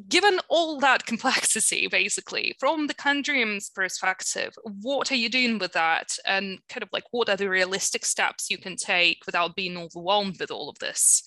given 0.08 0.38
all 0.48 0.78
that 0.80 1.06
complexity, 1.06 1.88
basically, 1.88 2.54
from 2.58 2.86
the 2.86 2.94
Candriam's 2.94 3.70
perspective, 3.70 4.52
what 4.82 5.10
are 5.10 5.16
you 5.16 5.28
doing 5.28 5.58
with 5.58 5.72
that? 5.72 6.16
And 6.26 6.58
kind 6.68 6.82
of 6.82 6.90
like, 6.92 7.04
what 7.10 7.28
are 7.28 7.36
the 7.36 7.48
realistic 7.48 8.04
steps 8.04 8.50
you 8.50 8.58
can 8.58 8.76
take 8.76 9.24
without 9.26 9.56
being 9.56 9.76
overwhelmed 9.76 10.38
with 10.38 10.50
all 10.50 10.68
of 10.68 10.78
this? 10.78 11.22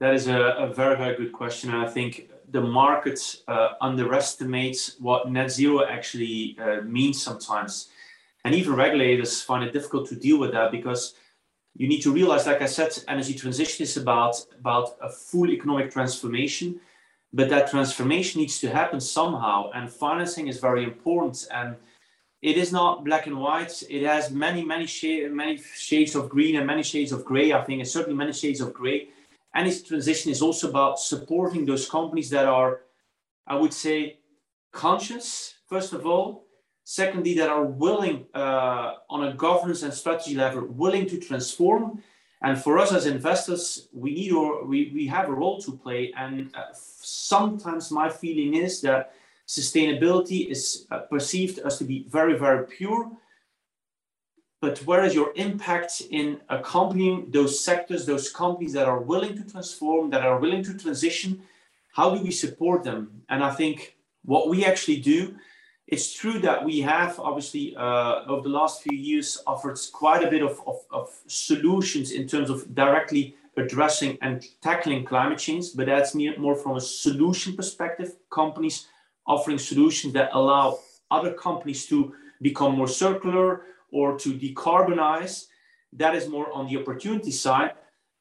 That 0.00 0.14
is 0.14 0.28
a, 0.28 0.40
a 0.40 0.72
very, 0.72 0.96
very 0.96 1.16
good 1.16 1.32
question. 1.32 1.70
And 1.70 1.84
I 1.84 1.88
think 1.88 2.30
the 2.50 2.60
market 2.60 3.20
uh, 3.46 3.70
underestimates 3.80 4.96
what 5.00 5.30
net 5.30 5.50
zero 5.50 5.84
actually 5.84 6.56
uh, 6.62 6.82
means 6.82 7.22
sometimes. 7.22 7.88
And 8.44 8.54
even 8.54 8.74
regulators 8.74 9.42
find 9.42 9.64
it 9.64 9.72
difficult 9.72 10.08
to 10.08 10.16
deal 10.16 10.38
with 10.38 10.52
that 10.52 10.70
because 10.70 11.14
you 11.74 11.88
need 11.88 12.00
to 12.02 12.12
realize, 12.12 12.46
like 12.46 12.62
I 12.62 12.66
said, 12.66 12.96
energy 13.08 13.34
transition 13.34 13.82
is 13.82 13.96
about, 13.96 14.40
about 14.58 14.96
a 15.02 15.10
full 15.10 15.50
economic 15.50 15.90
transformation 15.90 16.80
but 17.32 17.48
that 17.50 17.70
transformation 17.70 18.40
needs 18.40 18.58
to 18.60 18.70
happen 18.70 19.00
somehow 19.00 19.70
and 19.74 19.90
financing 19.90 20.48
is 20.48 20.58
very 20.58 20.84
important 20.84 21.46
and 21.52 21.76
it 22.40 22.56
is 22.56 22.72
not 22.72 23.04
black 23.04 23.26
and 23.26 23.38
white. 23.38 23.82
It 23.90 24.04
has 24.04 24.30
many 24.30 24.64
many 24.64 24.86
shades 24.86 25.34
many 25.34 25.58
shades 25.76 26.14
of 26.14 26.28
green 26.28 26.56
and 26.56 26.66
many 26.66 26.82
shades 26.82 27.12
of 27.12 27.24
gray 27.24 27.52
i 27.52 27.62
think 27.64 27.80
and 27.80 27.88
certainly 27.88 28.16
many 28.16 28.32
shades 28.32 28.60
of 28.60 28.72
gray. 28.72 29.08
And 29.54 29.66
this 29.66 29.82
transition 29.82 30.30
is 30.30 30.42
also 30.42 30.68
about 30.68 31.00
supporting 31.00 31.66
those 31.66 31.88
companies 31.88 32.30
that 32.30 32.46
are 32.46 32.80
i 33.46 33.54
would 33.54 33.72
say 33.72 34.18
conscious 34.72 35.54
first 35.68 35.92
of 35.92 36.06
all. 36.06 36.44
Secondly 36.84 37.34
that 37.34 37.50
are 37.50 37.64
willing 37.64 38.24
uh, 38.34 38.94
on 39.10 39.24
a 39.24 39.34
governance 39.34 39.82
and 39.82 39.92
strategy 39.92 40.34
level 40.34 40.64
willing 40.64 41.06
to 41.06 41.18
transform 41.20 42.02
and 42.40 42.62
for 42.62 42.78
us 42.78 42.92
as 42.92 43.06
investors, 43.06 43.88
we 43.92 44.14
need 44.14 44.32
or 44.32 44.64
we, 44.64 44.92
we 44.94 45.06
have 45.06 45.28
a 45.28 45.32
role 45.32 45.60
to 45.60 45.72
play. 45.72 46.12
And 46.16 46.54
uh, 46.54 46.66
sometimes 46.72 47.90
my 47.90 48.08
feeling 48.08 48.54
is 48.54 48.80
that 48.82 49.12
sustainability 49.46 50.48
is 50.48 50.86
uh, 50.90 51.00
perceived 51.00 51.58
as 51.58 51.78
to 51.78 51.84
be 51.84 52.06
very, 52.08 52.38
very 52.38 52.66
pure. 52.66 53.10
But 54.60 54.78
where 54.80 55.04
is 55.04 55.14
your 55.14 55.32
impact 55.36 56.02
in 56.10 56.40
accompanying 56.48 57.30
those 57.30 57.64
sectors, 57.64 58.06
those 58.06 58.30
companies 58.30 58.72
that 58.72 58.88
are 58.88 59.00
willing 59.00 59.36
to 59.36 59.44
transform, 59.50 60.10
that 60.10 60.22
are 60.22 60.38
willing 60.38 60.62
to 60.64 60.76
transition? 60.76 61.42
How 61.92 62.14
do 62.14 62.22
we 62.22 62.30
support 62.30 62.84
them? 62.84 63.22
And 63.28 63.42
I 63.42 63.52
think 63.52 63.96
what 64.24 64.48
we 64.48 64.64
actually 64.64 65.00
do 65.00 65.36
it's 65.88 66.12
true 66.12 66.38
that 66.40 66.62
we 66.62 66.80
have 66.80 67.18
obviously 67.18 67.74
uh, 67.74 68.24
over 68.28 68.42
the 68.42 68.54
last 68.60 68.82
few 68.82 68.96
years 68.96 69.42
offered 69.46 69.78
quite 69.92 70.22
a 70.22 70.30
bit 70.30 70.42
of, 70.42 70.60
of, 70.66 70.84
of, 70.90 71.08
solutions 71.26 72.12
in 72.12 72.28
terms 72.28 72.50
of 72.50 72.74
directly 72.74 73.34
addressing 73.56 74.18
and 74.20 74.44
tackling 74.60 75.02
climate 75.04 75.38
change, 75.38 75.74
but 75.74 75.86
that's 75.86 76.14
more 76.14 76.54
from 76.54 76.76
a 76.76 76.80
solution 76.80 77.56
perspective. 77.56 78.16
Companies 78.30 78.86
offering 79.26 79.58
solutions 79.58 80.12
that 80.12 80.28
allow 80.34 80.78
other 81.10 81.32
companies 81.32 81.86
to 81.86 82.12
become 82.42 82.76
more 82.76 82.88
circular 82.88 83.62
or 83.90 84.18
to 84.18 84.34
decarbonize. 84.34 85.46
That 85.94 86.14
is 86.14 86.28
more 86.28 86.52
on 86.52 86.68
the 86.68 86.76
opportunity 86.76 87.30
side. 87.30 87.72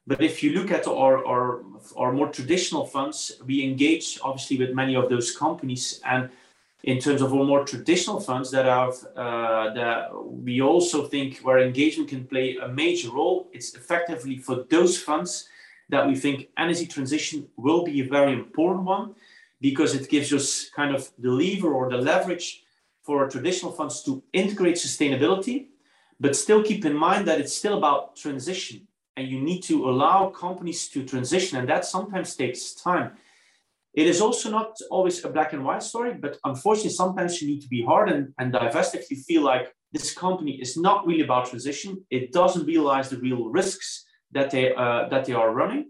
But 0.08 0.22
if 0.22 0.42
you 0.42 0.54
look 0.54 0.72
at 0.72 0.88
our, 0.88 1.26
our, 1.26 1.64
our 1.98 2.14
more 2.14 2.30
traditional 2.30 2.86
funds, 2.86 3.42
we 3.46 3.62
engage 3.62 4.20
obviously 4.24 4.58
with 4.58 4.74
many 4.74 4.96
of 4.96 5.10
those 5.10 5.36
companies 5.36 6.00
and 6.06 6.30
in 6.84 7.00
terms 7.00 7.22
of 7.22 7.34
our 7.34 7.44
more 7.44 7.66
traditional 7.66 8.20
funds 8.20 8.52
that 8.52 8.68
are 8.68 8.92
uh, 9.16 9.74
that 9.74 10.10
we 10.26 10.62
also 10.62 11.06
think 11.06 11.40
where 11.40 11.60
engagement 11.60 12.10
can 12.10 12.26
play 12.26 12.58
a 12.62 12.68
major 12.68 13.10
role. 13.12 13.48
It's 13.52 13.74
effectively 13.76 14.38
for 14.38 14.66
those 14.70 15.02
funds 15.02 15.50
that 15.90 16.06
we 16.08 16.16
think 16.16 16.50
energy 16.58 16.86
transition 16.86 17.48
will 17.56 17.84
be 17.84 18.02
a 18.02 18.08
very 18.08 18.34
important 18.34 18.86
one 18.86 19.16
because 19.60 19.96
it 19.96 20.10
gives 20.10 20.32
us 20.34 20.70
kind 20.70 20.94
of 20.94 21.10
the 21.18 21.32
lever 21.32 21.74
or 21.74 21.90
the 21.90 21.98
leverage 21.98 22.64
for 23.02 23.28
traditional 23.30 23.72
funds 23.72 24.04
to 24.04 24.22
integrate 24.34 24.76
sustainability, 24.76 25.68
but 26.20 26.36
still 26.36 26.62
keep 26.62 26.86
in 26.86 26.94
mind 26.94 27.28
that 27.28 27.40
it's 27.40 27.56
still 27.56 27.78
about 27.78 28.16
transition 28.16 28.88
and 29.16 29.28
you 29.28 29.40
need 29.40 29.62
to 29.62 29.90
allow 29.90 30.30
companies 30.30 30.88
to 30.90 31.04
transition 31.04 31.58
and 31.58 31.68
that 31.68 31.86
sometimes 31.86 32.36
takes 32.36 32.74
time 32.74 33.14
it 33.94 34.08
is 34.08 34.22
also 34.22 34.50
not 34.52 34.78
always 34.92 35.24
a 35.24 35.30
black 35.30 35.54
and 35.54 35.64
white 35.64 35.82
story, 35.82 36.14
but 36.14 36.38
unfortunately, 36.44 36.92
sometimes 36.92 37.42
you 37.42 37.48
need 37.48 37.62
to 37.62 37.68
be 37.68 37.84
hard 37.84 38.10
and, 38.10 38.34
and 38.38 38.52
divest 38.52 38.96
if 38.96 39.10
you 39.10 39.18
feel 39.18 39.42
like 39.42 39.74
this 39.92 40.14
company 40.14 40.60
is 40.62 40.78
not 40.78 41.08
really 41.08 41.24
about 41.24 41.50
transition. 41.50 42.06
It 42.10 42.32
doesn't 42.32 42.66
realize 42.66 43.10
the 43.10 43.18
real 43.18 43.50
risks 43.50 44.06
that 44.32 44.52
they 44.52 44.76
uh, 44.76 45.08
that 45.10 45.26
they 45.26 45.34
are 45.34 45.54
running, 45.54 45.90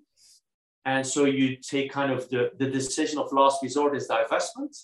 and 0.85 1.05
so 1.05 1.25
you 1.25 1.57
take 1.57 1.91
kind 1.91 2.11
of 2.11 2.29
the, 2.29 2.51
the 2.57 2.69
decision 2.69 3.19
of 3.19 3.33
last 3.33 3.61
resort 3.63 3.95
is 3.95 4.07
divestment. 4.07 4.77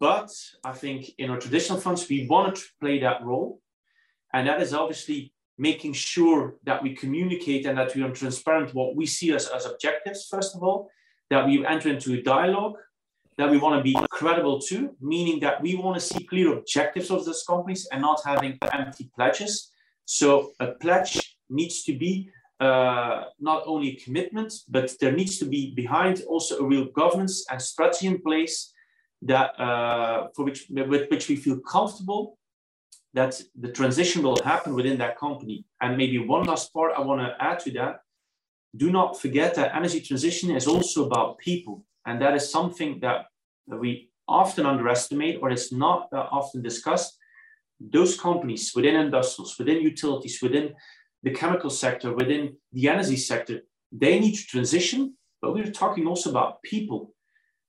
But 0.00 0.30
I 0.64 0.72
think 0.72 1.10
in 1.18 1.30
our 1.30 1.38
traditional 1.38 1.80
funds, 1.80 2.08
we 2.08 2.26
want 2.26 2.56
to 2.56 2.62
play 2.80 2.98
that 2.98 3.22
role, 3.24 3.60
and 4.34 4.48
that 4.48 4.60
is 4.60 4.74
obviously 4.74 5.32
making 5.56 5.92
sure 5.92 6.56
that 6.64 6.82
we 6.82 6.94
communicate 6.94 7.66
and 7.66 7.76
that 7.78 7.94
we 7.94 8.02
are 8.02 8.10
transparent 8.10 8.74
what 8.74 8.96
we 8.96 9.06
see 9.06 9.32
as, 9.32 9.48
as 9.48 9.66
objectives 9.66 10.28
first 10.30 10.54
of 10.54 10.62
all 10.62 10.88
that 11.30 11.46
we 11.46 11.64
enter 11.66 11.90
into 11.90 12.14
a 12.14 12.22
dialogue, 12.22 12.76
that 13.36 13.50
we 13.50 13.58
want 13.58 13.78
to 13.78 13.82
be 13.82 13.96
credible 14.10 14.58
to, 14.60 14.94
meaning 15.00 15.40
that 15.40 15.62
we 15.62 15.76
want 15.76 15.94
to 15.94 16.00
see 16.00 16.24
clear 16.24 16.52
objectives 16.58 17.10
of 17.10 17.24
those 17.24 17.44
companies 17.46 17.86
and 17.92 18.02
not 18.02 18.20
having 18.24 18.58
empty 18.72 19.10
pledges. 19.14 19.70
So 20.04 20.52
a 20.58 20.68
pledge 20.68 21.36
needs 21.48 21.84
to 21.84 21.96
be 21.96 22.30
uh, 22.60 23.24
not 23.38 23.62
only 23.66 23.90
a 23.90 23.96
commitment, 23.96 24.52
but 24.68 24.92
there 25.00 25.12
needs 25.12 25.38
to 25.38 25.44
be 25.44 25.72
behind 25.74 26.22
also 26.22 26.58
a 26.58 26.64
real 26.66 26.86
governance 26.86 27.46
and 27.50 27.62
strategy 27.62 28.08
in 28.08 28.20
place 28.20 28.72
that 29.22 29.58
uh, 29.60 30.28
for 30.34 30.44
which 30.44 30.66
with 30.70 31.10
which 31.10 31.28
we 31.28 31.36
feel 31.36 31.58
comfortable 31.60 32.38
that 33.14 33.40
the 33.58 33.70
transition 33.72 34.22
will 34.22 34.38
happen 34.44 34.74
within 34.74 34.98
that 34.98 35.18
company. 35.18 35.64
And 35.80 35.96
maybe 35.96 36.18
one 36.18 36.44
last 36.44 36.72
part 36.72 36.92
I 36.96 37.00
want 37.00 37.20
to 37.20 37.34
add 37.40 37.58
to 37.60 37.70
that 37.72 38.00
do 38.76 38.90
not 38.90 39.20
forget 39.20 39.54
that 39.54 39.74
energy 39.74 40.00
transition 40.00 40.50
is 40.54 40.66
also 40.66 41.06
about 41.06 41.38
people. 41.38 41.84
And 42.06 42.20
that 42.22 42.34
is 42.34 42.50
something 42.50 43.00
that 43.00 43.26
we 43.66 44.10
often 44.26 44.66
underestimate 44.66 45.38
or 45.42 45.50
is 45.50 45.72
not 45.72 46.08
often 46.12 46.62
discussed. 46.62 47.18
Those 47.80 48.18
companies 48.18 48.72
within 48.74 48.96
industrials, 48.96 49.58
within 49.58 49.80
utilities, 49.82 50.40
within 50.42 50.74
the 51.22 51.30
chemical 51.30 51.70
sector, 51.70 52.12
within 52.14 52.56
the 52.72 52.88
energy 52.88 53.16
sector, 53.16 53.60
they 53.90 54.18
need 54.18 54.34
to 54.36 54.46
transition, 54.46 55.14
but 55.40 55.54
we're 55.54 55.70
talking 55.70 56.06
also 56.06 56.30
about 56.30 56.62
people. 56.62 57.14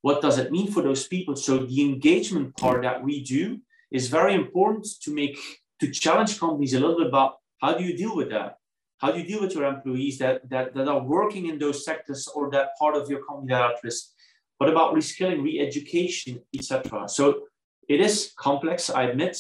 What 0.02 0.22
does 0.22 0.38
it 0.38 0.52
mean 0.52 0.72
for 0.72 0.82
those 0.82 1.08
people? 1.08 1.36
So 1.36 1.60
the 1.60 1.82
engagement 1.82 2.56
part 2.58 2.84
that 2.84 3.04
we 3.04 3.24
do 3.24 3.60
is 3.92 4.08
very 4.08 4.34
important 4.34 4.86
to 5.04 5.14
make 5.14 5.38
to 5.80 5.90
challenge 5.92 6.40
companies 6.40 6.74
a 6.74 6.80
little 6.80 6.98
bit 6.98 7.08
about 7.08 7.38
how 7.62 7.74
do 7.74 7.84
you 7.84 7.96
deal 7.96 8.16
with 8.16 8.30
that? 8.30 8.59
How 9.00 9.12
do 9.12 9.20
you 9.20 9.26
deal 9.26 9.42
with 9.42 9.56
your 9.56 9.66
employees 9.66 10.18
that, 10.20 10.50
that, 10.50 10.74
that 10.76 10.88
are 10.88 11.02
working 11.02 11.48
in 11.48 11.58
those 11.58 11.86
sectors 11.86 12.28
or 12.36 12.52
that 12.52 12.72
part 12.78 12.96
of 12.96 13.10
your 13.10 13.24
company 13.24 13.48
that 13.50 13.62
are 13.62 13.72
at 13.72 13.84
risk? 13.84 14.10
What 14.58 14.70
about 14.70 14.94
reskilling, 14.94 15.42
re-education, 15.42 16.42
etc.? 16.54 17.08
So 17.08 17.44
it 17.88 18.02
is 18.02 18.34
complex, 18.38 18.90
I 18.90 19.04
admit. 19.04 19.38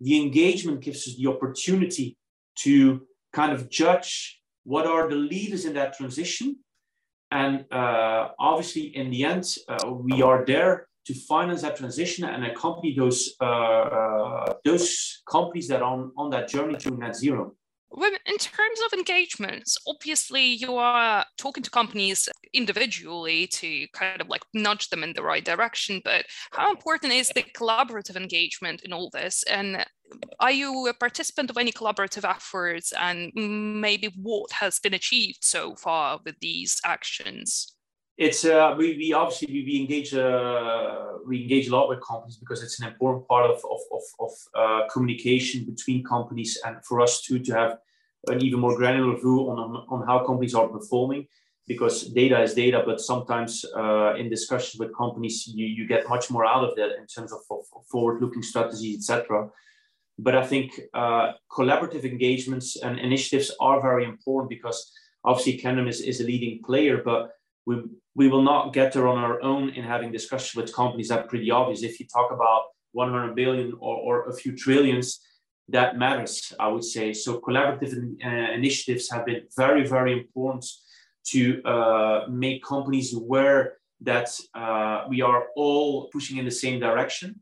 The 0.00 0.20
engagement 0.20 0.80
gives 0.80 1.08
us 1.08 1.16
the 1.16 1.28
opportunity 1.28 2.18
to 2.58 3.02
kind 3.32 3.52
of 3.52 3.70
judge 3.70 4.40
what 4.64 4.86
are 4.86 5.08
the 5.08 5.16
leaders 5.16 5.64
in 5.64 5.72
that 5.74 5.96
transition. 5.96 6.56
And 7.30 7.64
uh, 7.72 8.28
obviously, 8.38 8.94
in 8.94 9.10
the 9.10 9.24
end, 9.24 9.46
uh, 9.68 9.90
we 9.90 10.20
are 10.20 10.44
there 10.44 10.88
to 11.06 11.14
finance 11.14 11.62
that 11.62 11.76
transition 11.76 12.24
and 12.24 12.44
accompany 12.44 12.94
those 12.94 13.34
uh, 13.40 13.44
uh 13.44 14.54
those 14.64 15.22
companies 15.26 15.66
that 15.68 15.80
are 15.80 15.92
on, 15.92 16.12
on 16.18 16.28
that 16.30 16.48
journey 16.48 16.76
to 16.76 16.90
net 16.90 17.16
zero 17.16 17.54
in 17.98 18.38
terms 18.38 18.80
of 18.86 18.98
engagements, 18.98 19.76
obviously 19.86 20.44
you 20.44 20.76
are 20.76 21.24
talking 21.36 21.62
to 21.62 21.70
companies 21.70 22.28
individually 22.52 23.46
to 23.48 23.86
kind 23.92 24.20
of 24.20 24.28
like 24.28 24.42
nudge 24.54 24.88
them 24.88 25.02
in 25.02 25.12
the 25.12 25.22
right 25.22 25.44
direction. 25.44 26.00
But 26.04 26.26
how 26.52 26.70
important 26.70 27.12
is 27.12 27.30
the 27.30 27.42
collaborative 27.42 28.16
engagement 28.16 28.82
in 28.82 28.92
all 28.92 29.10
this? 29.10 29.42
And 29.44 29.84
are 30.38 30.50
you 30.50 30.86
a 30.88 30.94
participant 30.94 31.50
of 31.50 31.58
any 31.58 31.72
collaborative 31.72 32.28
efforts? 32.28 32.92
And 32.92 33.32
maybe 33.34 34.12
what 34.16 34.52
has 34.52 34.78
been 34.78 34.94
achieved 34.94 35.42
so 35.42 35.74
far 35.74 36.20
with 36.24 36.36
these 36.40 36.80
actions? 36.84 37.74
It's 38.20 38.44
uh, 38.44 38.74
we, 38.76 38.98
we 38.98 39.14
obviously 39.14 39.48
we, 39.50 39.64
we 39.64 39.80
engage 39.80 40.12
uh, 40.12 41.12
we 41.26 41.40
engage 41.40 41.68
a 41.68 41.72
lot 41.72 41.88
with 41.88 42.02
companies 42.02 42.36
because 42.36 42.62
it's 42.62 42.78
an 42.78 42.86
important 42.86 43.26
part 43.26 43.46
of 43.50 43.56
of, 43.64 43.80
of, 43.96 44.02
of 44.26 44.32
uh, 44.54 44.88
communication 44.92 45.64
between 45.64 46.04
companies 46.04 46.58
and 46.66 46.76
for 46.84 47.00
us 47.00 47.22
too 47.22 47.38
to 47.38 47.54
have 47.54 47.78
an 48.26 48.42
even 48.42 48.60
more 48.60 48.76
granular 48.76 49.16
view 49.16 49.48
on, 49.50 49.58
on, 49.58 49.86
on 49.88 50.06
how 50.06 50.18
companies 50.26 50.54
are 50.54 50.68
performing 50.68 51.26
because 51.66 52.12
data 52.12 52.42
is 52.42 52.52
data 52.52 52.82
but 52.84 53.00
sometimes 53.00 53.64
uh, 53.74 54.12
in 54.16 54.28
discussions 54.28 54.78
with 54.78 54.94
companies 54.94 55.46
you, 55.46 55.64
you 55.64 55.86
get 55.86 56.06
much 56.06 56.30
more 56.30 56.44
out 56.44 56.62
of 56.62 56.76
that 56.76 56.90
in 56.98 57.06
terms 57.06 57.32
of, 57.32 57.40
of 57.50 57.64
forward 57.90 58.20
looking 58.20 58.42
strategies 58.42 58.96
etc 58.98 59.48
but 60.18 60.34
i 60.36 60.44
think 60.46 60.78
uh, 60.92 61.32
collaborative 61.50 62.04
engagements 62.04 62.76
and 62.84 62.98
initiatives 62.98 63.50
are 63.60 63.80
very 63.80 64.04
important 64.04 64.50
because 64.50 64.92
obviously 65.24 65.56
Candriam 65.56 65.88
is, 65.88 66.02
is 66.02 66.20
a 66.20 66.24
leading 66.24 66.62
player 66.62 67.00
but 67.02 67.30
we, 67.70 67.76
we 68.20 68.26
will 68.28 68.42
not 68.42 68.72
get 68.72 68.92
there 68.92 69.08
on 69.12 69.18
our 69.18 69.40
own 69.42 69.70
in 69.70 69.84
having 69.84 70.10
discussions 70.10 70.54
with 70.56 70.74
companies 70.74 71.08
that 71.08 71.28
pretty 71.28 71.50
obvious. 71.50 71.82
If 71.82 72.00
you 72.00 72.06
talk 72.06 72.32
about 72.32 72.62
100 72.92 73.34
billion 73.36 73.72
or, 73.78 73.96
or 74.06 74.28
a 74.28 74.34
few 74.34 74.52
trillions, 74.56 75.20
that 75.68 75.96
matters, 75.96 76.52
I 76.58 76.68
would 76.72 76.84
say. 76.94 77.12
So 77.12 77.40
collaborative 77.40 77.92
uh, 78.24 78.52
initiatives 78.60 79.08
have 79.12 79.24
been 79.24 79.42
very, 79.56 79.86
very 79.86 80.12
important 80.20 80.64
to 81.32 81.62
uh, 81.62 82.26
make 82.28 82.64
companies 82.64 83.14
aware 83.14 83.74
that 84.00 84.28
uh, 84.54 85.04
we 85.08 85.22
are 85.22 85.44
all 85.54 86.08
pushing 86.14 86.38
in 86.38 86.44
the 86.44 86.58
same 86.64 86.80
direction. 86.80 87.40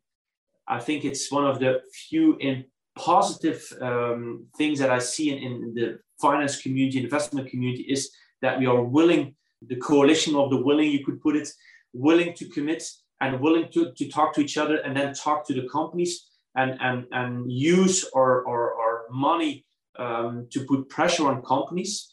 I 0.66 0.80
think 0.86 1.04
it's 1.04 1.32
one 1.32 1.46
of 1.46 1.58
the 1.58 1.80
few 2.08 2.36
in 2.36 2.64
positive 2.94 3.62
um, 3.80 4.46
things 4.58 4.78
that 4.80 4.90
I 4.90 4.98
see 4.98 5.30
in, 5.30 5.38
in 5.42 5.74
the 5.74 5.98
finance 6.20 6.60
community, 6.60 6.98
investment 7.02 7.48
community, 7.48 7.84
is 7.84 8.10
that 8.42 8.58
we 8.58 8.66
are 8.66 8.82
willing 8.82 9.34
the 9.62 9.76
coalition 9.76 10.34
of 10.36 10.50
the 10.50 10.62
willing, 10.62 10.90
you 10.90 11.04
could 11.04 11.20
put 11.20 11.36
it, 11.36 11.48
willing 11.92 12.34
to 12.34 12.48
commit 12.48 12.82
and 13.20 13.40
willing 13.40 13.68
to, 13.72 13.92
to 13.96 14.08
talk 14.08 14.34
to 14.34 14.40
each 14.40 14.56
other 14.56 14.76
and 14.76 14.96
then 14.96 15.12
talk 15.12 15.46
to 15.46 15.54
the 15.54 15.68
companies 15.68 16.28
and, 16.56 16.76
and, 16.80 17.06
and 17.12 17.50
use 17.50 18.04
our, 18.14 18.46
our, 18.46 18.74
our 18.74 19.04
money 19.10 19.64
um, 19.98 20.46
to 20.50 20.64
put 20.64 20.88
pressure 20.88 21.26
on 21.28 21.42
companies. 21.42 22.12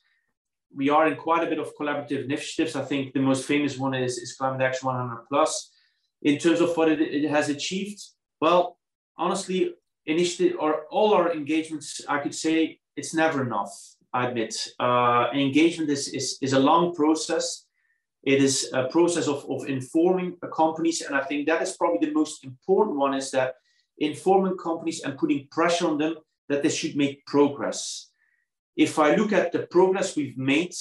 We 0.75 0.89
are 0.89 1.07
in 1.07 1.15
quite 1.15 1.43
a 1.43 1.49
bit 1.49 1.59
of 1.59 1.75
collaborative 1.79 2.25
initiatives. 2.25 2.75
I 2.75 2.83
think 2.83 3.13
the 3.13 3.21
most 3.21 3.45
famous 3.45 3.77
one 3.77 3.93
is, 3.93 4.17
is 4.17 4.35
Climate 4.35 4.61
Action 4.61 4.87
100 4.87 5.25
Plus. 5.29 5.71
In 6.23 6.37
terms 6.37 6.59
of 6.59 6.75
what 6.75 6.89
it, 6.89 7.01
it 7.01 7.29
has 7.29 7.49
achieved, 7.49 8.01
well, 8.41 8.79
honestly, 9.17 9.73
initiative 10.05 10.57
or 10.59 10.85
all 10.91 11.13
our 11.13 11.33
engagements, 11.33 12.01
I 12.07 12.19
could 12.19 12.35
say 12.35 12.79
it's 12.95 13.13
never 13.13 13.43
enough. 13.43 13.94
I 14.15 14.27
admit. 14.29 14.55
Uh, 14.79 15.27
engagement 15.33 15.89
is, 15.89 16.07
is, 16.07 16.37
is 16.41 16.53
a 16.53 16.59
long 16.59 16.95
process. 16.95 17.65
It 18.23 18.41
is 18.41 18.71
a 18.73 18.87
process 18.87 19.27
of, 19.27 19.45
of 19.49 19.67
informing 19.67 20.37
companies. 20.55 21.01
And 21.01 21.13
I 21.15 21.23
think 21.23 21.47
that 21.47 21.61
is 21.61 21.75
probably 21.75 22.07
the 22.07 22.13
most 22.13 22.45
important 22.45 22.95
one 22.97 23.13
is 23.13 23.29
that 23.31 23.55
informing 23.97 24.57
companies 24.57 25.03
and 25.03 25.17
putting 25.17 25.47
pressure 25.51 25.87
on 25.87 25.97
them 25.97 26.15
that 26.47 26.63
they 26.63 26.69
should 26.69 26.95
make 26.95 27.25
progress. 27.25 28.09
If 28.77 28.99
I 28.99 29.15
look 29.15 29.33
at 29.33 29.51
the 29.51 29.67
progress 29.67 30.15
we've 30.15 30.37
made, 30.37 30.73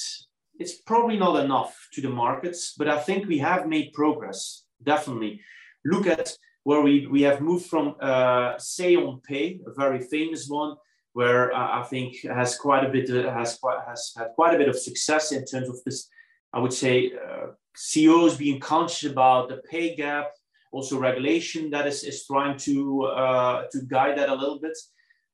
it's 0.61 0.77
probably 0.87 1.19
not 1.19 1.45
enough 1.45 1.75
to 1.95 2.01
the 2.01 2.09
markets, 2.09 2.75
but 2.79 2.89
I 2.89 3.01
think 3.01 3.27
we 3.27 3.39
have 3.39 3.67
made 3.67 3.93
progress, 3.93 4.65
definitely. 4.81 5.41
Look 5.85 6.07
at 6.07 6.37
where 6.63 6.83
we, 6.83 7.09
we 7.09 7.23
have 7.23 7.41
moved 7.41 7.67
from 7.67 7.97
uh, 8.01 8.59
Say 8.59 8.95
on 8.95 9.21
Pay, 9.21 9.61
a 9.67 9.73
very 9.75 10.01
famous 10.01 10.49
one, 10.49 10.77
where 11.15 11.55
uh, 11.55 11.81
I 11.81 11.85
think 11.85 12.23
has 12.23 12.57
quite 12.57 12.85
a 12.85 12.89
bit 12.89 13.09
uh, 13.09 13.33
has 13.33 13.57
quite 13.57 13.79
has 13.87 14.13
had 14.17 14.29
quite 14.35 14.55
a 14.55 14.59
bit 14.59 14.69
of 14.69 14.79
success 14.79 15.33
in 15.33 15.45
terms 15.45 15.69
of 15.69 15.83
this. 15.85 16.09
I 16.53 16.59
would 16.59 16.73
say 16.73 17.13
uh, 17.13 17.47
CEOs 17.75 18.37
being 18.37 18.61
conscious 18.61 19.11
about 19.11 19.49
the 19.49 19.59
pay 19.71 19.97
gap, 19.97 20.27
also 20.73 20.99
regulation 20.99 21.71
that 21.71 21.87
is, 21.87 22.05
is 22.05 22.27
trying 22.27 22.59
to 22.59 23.05
uh, 23.05 23.67
to 23.73 23.79
guide 23.83 24.19
that 24.19 24.29
a 24.29 24.35
little 24.35 24.59
bit. 24.61 24.77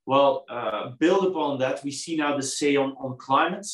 Well, 0.05 0.45
uh, 0.49 0.89
build 0.99 1.25
upon 1.27 1.59
that, 1.59 1.83
we 1.83 1.91
see 1.91 2.15
now 2.15 2.35
the 2.37 2.43
say 2.43 2.75
on, 2.75 2.91
on 2.99 3.17
climate. 3.17 3.67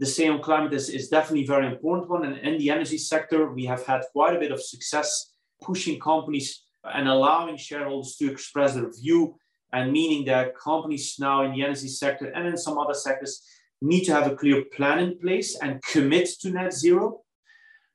The 0.00 0.06
say 0.06 0.28
on 0.28 0.40
climate 0.40 0.72
is, 0.72 0.88
is 0.88 1.08
definitely 1.08 1.44
a 1.44 1.54
very 1.54 1.66
important 1.66 2.10
one. 2.10 2.24
And 2.24 2.36
in 2.38 2.58
the 2.58 2.70
energy 2.70 2.98
sector, 2.98 3.52
we 3.52 3.64
have 3.66 3.84
had 3.86 4.02
quite 4.12 4.36
a 4.36 4.40
bit 4.40 4.52
of 4.52 4.62
success 4.62 5.32
pushing 5.62 6.00
companies 6.00 6.64
and 6.84 7.08
allowing 7.08 7.56
shareholders 7.56 8.16
to 8.16 8.30
express 8.30 8.74
their 8.74 8.90
view 8.92 9.36
and 9.74 9.92
meaning 9.92 10.24
that 10.24 10.56
companies 10.56 11.16
now 11.18 11.42
in 11.44 11.52
the 11.52 11.62
energy 11.62 11.88
sector 11.88 12.26
and 12.26 12.46
in 12.46 12.56
some 12.56 12.78
other 12.78 12.94
sectors 12.94 13.42
need 13.82 14.04
to 14.04 14.12
have 14.12 14.26
a 14.30 14.36
clear 14.36 14.64
plan 14.76 14.98
in 15.00 15.18
place 15.18 15.58
and 15.60 15.82
commit 15.82 16.28
to 16.40 16.50
net 16.50 16.72
zero. 16.72 17.20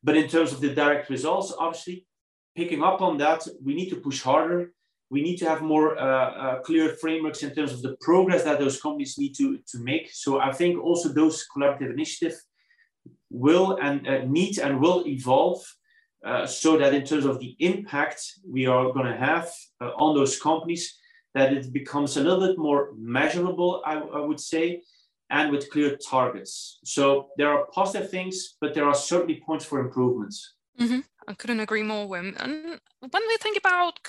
But 0.04 0.18
in 0.18 0.28
terms 0.28 0.52
of 0.54 0.62
the 0.62 0.74
direct 0.82 1.10
results, 1.10 1.54
obviously, 1.58 2.06
picking 2.56 2.84
up 2.84 3.02
on 3.02 3.18
that, 3.18 3.48
we 3.64 3.74
need 3.74 3.90
to 3.90 3.96
push 3.96 4.22
harder. 4.22 4.72
We 5.10 5.22
need 5.22 5.38
to 5.38 5.50
have 5.50 5.62
more 5.62 5.98
uh, 5.98 6.32
uh, 6.44 6.60
clear 6.62 6.90
frameworks 7.02 7.44
in 7.44 7.56
terms 7.56 7.72
of 7.74 7.82
the 7.82 7.96
progress 8.02 8.44
that 8.44 8.60
those 8.60 8.80
companies 8.80 9.18
need 9.18 9.34
to, 9.38 9.58
to 9.72 9.80
make. 9.80 10.12
So 10.14 10.40
I 10.40 10.52
think 10.52 10.84
also 10.84 11.10
those 11.10 11.46
collaborative 11.54 11.94
initiatives 11.94 12.38
will 13.32 13.78
and 13.82 14.08
uh, 14.08 14.26
need 14.26 14.60
and 14.60 14.80
will 14.80 15.08
evolve 15.08 15.62
uh, 16.26 16.46
so 16.46 16.78
that 16.78 16.94
in 16.94 17.06
terms 17.06 17.26
of 17.26 17.40
the 17.40 17.56
impact 17.60 18.22
we 18.48 18.66
are 18.66 18.92
going 18.92 19.06
to 19.06 19.18
have 19.18 19.50
uh, 19.82 19.92
on 19.98 20.16
those 20.16 20.40
companies, 20.40 20.99
that 21.40 21.54
it 21.54 21.72
becomes 21.72 22.18
a 22.18 22.24
little 22.24 22.46
bit 22.48 22.58
more 22.58 22.94
measurable, 22.98 23.82
I, 23.86 23.96
I 23.98 24.20
would 24.20 24.40
say, 24.40 24.82
and 25.30 25.52
with 25.52 25.70
clear 25.70 25.96
targets. 25.98 26.80
So 26.84 27.30
there 27.38 27.50
are 27.50 27.68
positive 27.72 28.10
things, 28.10 28.56
but 28.62 28.74
there 28.74 28.86
are 28.86 28.96
certainly 28.96 29.42
points 29.46 29.66
for 29.66 29.80
improvements. 29.80 30.54
Mm-hmm. 30.80 31.00
I 31.28 31.34
couldn't 31.34 31.60
agree 31.60 31.84
more, 31.84 32.08
Wim. 32.08 32.36
And 32.42 32.80
when 33.12 33.24
we 33.28 33.38
think 33.38 33.58
about 33.58 34.02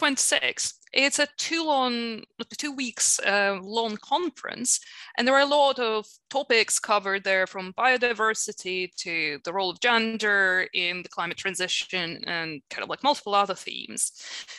COP26, 0.00 0.74
it's 0.92 1.18
a 1.18 1.28
two 1.36 1.64
long, 1.64 2.22
two 2.56 2.72
weeks 2.72 3.20
uh, 3.20 3.58
long 3.62 3.98
conference, 3.98 4.80
and 5.16 5.28
there 5.28 5.34
are 5.34 5.42
a 5.42 5.46
lot 5.46 5.78
of 5.78 6.06
topics 6.30 6.78
covered 6.78 7.22
there, 7.22 7.46
from 7.46 7.74
biodiversity 7.74 8.90
to 8.96 9.38
the 9.44 9.52
role 9.52 9.70
of 9.70 9.80
gender 9.80 10.66
in 10.72 11.02
the 11.02 11.08
climate 11.08 11.36
transition, 11.36 12.22
and 12.26 12.62
kind 12.70 12.82
of 12.82 12.88
like 12.88 13.04
multiple 13.04 13.34
other 13.34 13.54
themes. 13.54 14.12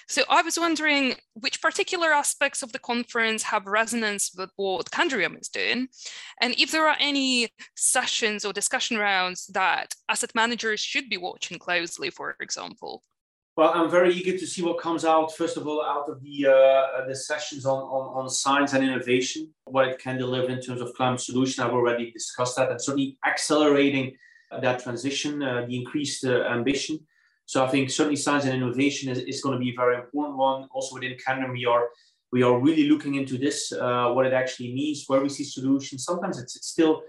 So 0.08 0.22
I 0.30 0.44
was 0.44 0.60
wondering 0.60 1.16
which 1.34 1.62
particular 1.62 2.14
aspects 2.14 2.62
of 2.62 2.72
the 2.72 2.80
conference 2.80 3.44
have 3.44 3.66
resonance 3.66 4.32
with 4.38 4.52
what 4.58 4.92
Candriam 4.92 5.40
is 5.40 5.50
doing, 5.50 5.88
and 6.40 6.54
if 6.58 6.72
there 6.72 6.88
are 6.88 6.98
any 7.00 7.50
sessions 7.76 8.46
or 8.46 8.54
discussion 8.54 8.98
rounds 8.98 9.48
that 9.48 9.96
asset 10.08 10.32
managers 10.36 10.80
should 10.80 11.10
be 11.10 11.18
watching 11.18 11.58
closely, 11.58 12.12
for 12.12 12.36
example. 12.40 13.02
Well, 13.62 13.74
I'm 13.76 13.92
very 13.92 14.12
eager 14.12 14.36
to 14.36 14.48
see 14.48 14.64
what 14.64 14.80
comes 14.80 15.06
out. 15.06 15.36
First 15.38 15.56
of 15.56 15.68
all, 15.68 15.86
out 15.86 16.10
of 16.10 16.20
the 16.24 16.48
uh, 16.48 17.06
the 17.08 17.14
sessions 17.14 17.64
on, 17.64 17.78
on, 17.78 18.04
on 18.18 18.28
science 18.28 18.74
and 18.74 18.84
innovation, 18.84 19.54
what 19.66 19.88
it 19.88 20.00
can 20.00 20.18
deliver 20.18 20.50
in 20.50 20.60
terms 20.60 20.82
of 20.82 20.96
climate 20.96 21.22
solution. 21.22 21.64
I've 21.64 21.78
already 21.80 22.10
discussed 22.10 22.56
that, 22.56 22.72
and 22.72 22.82
certainly 22.82 23.20
accelerating 23.24 24.18
that 24.66 24.82
transition, 24.82 25.44
uh, 25.44 25.66
the 25.68 25.76
increased 25.78 26.26
uh, 26.26 26.42
ambition. 26.56 27.02
So 27.46 27.64
I 27.64 27.68
think 27.68 27.92
certainly 27.92 28.16
science 28.16 28.46
and 28.46 28.56
innovation 28.56 29.12
is, 29.12 29.20
is 29.20 29.44
going 29.44 29.54
to 29.54 29.64
be 29.64 29.70
a 29.70 29.76
very 29.76 29.96
important 29.96 30.40
one. 30.40 30.68
Also 30.74 30.96
within 30.96 31.16
Candriam, 31.24 31.52
we 31.52 31.68
are 31.68 31.84
we 32.32 32.42
are 32.42 32.60
really 32.60 32.90
looking 32.90 33.14
into 33.14 33.38
this, 33.38 33.72
uh, 33.74 34.08
what 34.16 34.26
it 34.26 34.34
actually 34.34 34.74
means, 34.74 35.06
where 35.06 35.22
we 35.22 35.30
see 35.30 35.44
solutions. 35.44 36.04
Sometimes 36.04 36.40
it's, 36.42 36.56
it's 36.56 36.70
still 36.70 37.04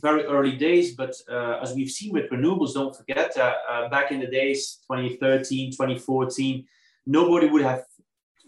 very 0.00 0.24
early 0.24 0.56
days, 0.56 0.94
but 0.94 1.14
uh, 1.30 1.58
as 1.62 1.74
we've 1.74 1.90
seen 1.90 2.12
with 2.12 2.30
renewables, 2.30 2.74
don't 2.74 2.94
forget 2.94 3.36
uh, 3.38 3.88
back 3.88 4.12
in 4.12 4.20
the 4.20 4.26
days, 4.26 4.80
2013, 4.90 5.70
2014, 5.72 6.64
nobody 7.06 7.48
would 7.48 7.62
have 7.62 7.84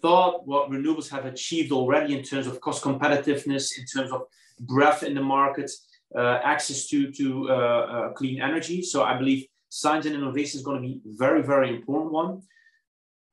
thought 0.02 0.46
what 0.46 0.70
renewables 0.70 1.11
have 1.11 1.24
achieved 1.26 1.72
already 1.72 2.16
in 2.16 2.22
terms 2.22 2.46
of 2.46 2.61
cost 2.61 2.82
competitiveness, 2.82 3.78
in 3.78 3.85
terms 3.87 4.12
of 4.12 4.22
breadth 4.61 5.02
in 5.02 5.14
the 5.14 5.22
market, 5.22 5.70
uh, 6.14 6.38
access 6.44 6.87
to, 6.87 7.11
to 7.12 7.50
uh, 7.50 7.52
uh, 7.52 8.12
clean 8.12 8.40
energy. 8.40 8.82
So 8.82 9.02
I 9.02 9.18
believe 9.18 9.46
science 9.68 10.06
and 10.06 10.14
innovation 10.14 10.59
is 10.59 10.64
going 10.64 10.80
to 10.80 10.88
be 10.88 11.00
very, 11.04 11.42
very 11.42 11.68
important 11.74 12.12
one. 12.12 12.42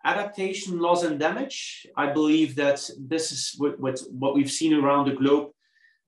Adaptation, 0.05 0.79
loss, 0.79 1.03
and 1.03 1.17
damage. 1.17 1.87
I 1.95 2.11
believe 2.11 2.55
that 2.55 2.89
this 2.99 3.31
is 3.31 3.55
what, 3.57 3.79
what, 3.79 4.01
what 4.11 4.35
we've 4.35 4.51
seen 4.51 4.73
around 4.73 5.07
the 5.07 5.15
globe 5.15 5.52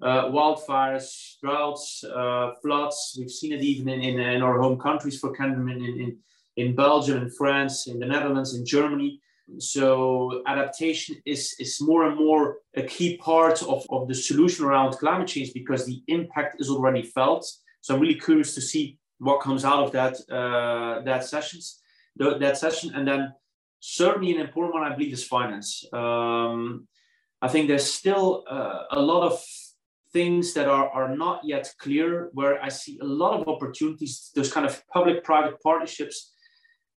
uh, 0.01 0.25
wildfires, 0.25 1.39
droughts, 1.41 2.03
uh, 2.03 2.51
floods. 2.61 3.15
We've 3.17 3.31
seen 3.31 3.53
it 3.53 3.61
even 3.61 3.87
in, 3.89 4.01
in, 4.01 4.19
in 4.19 4.41
our 4.41 4.59
home 4.59 4.77
countries 4.77 5.19
for 5.19 5.35
Candriam, 5.35 5.71
in, 5.71 5.83
in, 5.83 6.17
in 6.57 6.75
Belgium, 6.75 7.23
in 7.23 7.29
France, 7.29 7.87
in 7.87 7.99
the 7.99 8.05
Netherlands, 8.05 8.55
in 8.55 8.65
Germany. 8.65 9.21
So 9.59 10.41
adaptation 10.47 11.17
is, 11.25 11.55
is 11.59 11.79
more 11.79 12.05
and 12.05 12.17
more 12.17 12.57
a 12.75 12.83
key 12.83 13.17
part 13.17 13.61
of, 13.63 13.85
of 13.89 14.07
the 14.07 14.15
solution 14.15 14.65
around 14.65 14.93
climate 14.93 15.27
change 15.27 15.53
because 15.53 15.85
the 15.85 16.01
impact 16.07 16.59
is 16.59 16.69
already 16.69 17.03
felt. 17.03 17.45
So 17.81 17.93
I'm 17.93 18.01
really 18.01 18.19
curious 18.19 18.55
to 18.55 18.61
see 18.61 18.97
what 19.19 19.41
comes 19.41 19.63
out 19.63 19.83
of 19.83 19.91
that 19.91 20.15
uh, 20.29 21.01
that 21.03 21.23
sessions, 21.23 21.79
that 22.17 22.57
session, 22.57 22.91
and 22.95 23.07
then 23.07 23.33
certainly 23.79 24.33
an 24.33 24.41
important 24.41 24.73
one 24.73 24.83
I 24.83 24.95
believe 24.95 25.13
is 25.13 25.23
finance. 25.23 25.85
Um, 25.93 26.87
I 27.41 27.47
think 27.47 27.67
there's 27.67 27.89
still 27.89 28.43
uh, 28.49 28.83
a 28.91 28.99
lot 28.99 29.23
of 29.31 29.43
things 30.15 30.53
that 30.53 30.67
are, 30.77 30.87
are 30.99 31.11
not 31.23 31.37
yet 31.43 31.65
clear, 31.83 32.09
where 32.37 32.55
I 32.67 32.69
see 32.69 32.95
a 33.01 33.09
lot 33.21 33.33
of 33.37 33.41
opportunities, 33.53 34.13
those 34.35 34.51
kind 34.55 34.65
of 34.69 34.73
public 34.95 35.17
private 35.29 35.57
partnerships, 35.67 36.17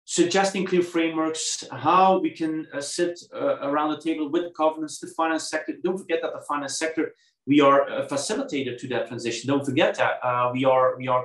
suggesting 0.04 0.66
clear 0.70 0.82
frameworks, 0.82 1.64
how 1.88 2.08
we 2.24 2.30
can 2.40 2.54
uh, 2.74 2.80
sit 2.96 3.14
uh, 3.34 3.68
around 3.68 3.90
the 3.92 4.00
table 4.08 4.26
with 4.34 4.54
governments, 4.62 5.00
the 5.00 5.10
finance 5.20 5.44
sector. 5.52 5.72
Don't 5.82 6.00
forget 6.04 6.20
that 6.22 6.34
the 6.36 6.44
finance 6.52 6.78
sector, 6.82 7.04
we 7.46 7.58
are 7.68 7.80
a 8.00 8.06
facilitator 8.06 8.72
to 8.80 8.86
that 8.92 9.08
transition. 9.08 9.48
Don't 9.52 9.64
forget 9.70 9.90
that 10.00 10.14
uh, 10.28 10.50
we 10.52 10.62
are 10.72 10.86
we 11.00 11.06
are 11.14 11.24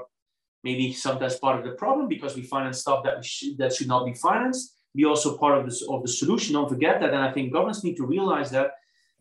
maybe 0.67 0.85
sometimes 0.93 1.35
part 1.45 1.55
of 1.59 1.63
the 1.67 1.75
problem 1.83 2.05
because 2.15 2.33
we 2.37 2.43
finance 2.55 2.77
stuff 2.85 2.99
that 3.05 3.15
we 3.19 3.25
sh- 3.33 3.57
that 3.59 3.71
should 3.75 3.91
not 3.93 4.05
be 4.09 4.15
financed. 4.27 4.65
Be 4.99 5.05
also 5.11 5.29
part 5.43 5.55
of 5.57 5.63
this 5.67 5.79
of 5.93 5.99
the 6.05 6.11
solution. 6.21 6.49
Don't 6.53 6.71
forget 6.75 6.95
that, 7.01 7.11
and 7.15 7.23
I 7.29 7.31
think 7.33 7.45
governments 7.55 7.83
need 7.83 7.97
to 8.01 8.05
realize 8.15 8.49
that. 8.57 8.69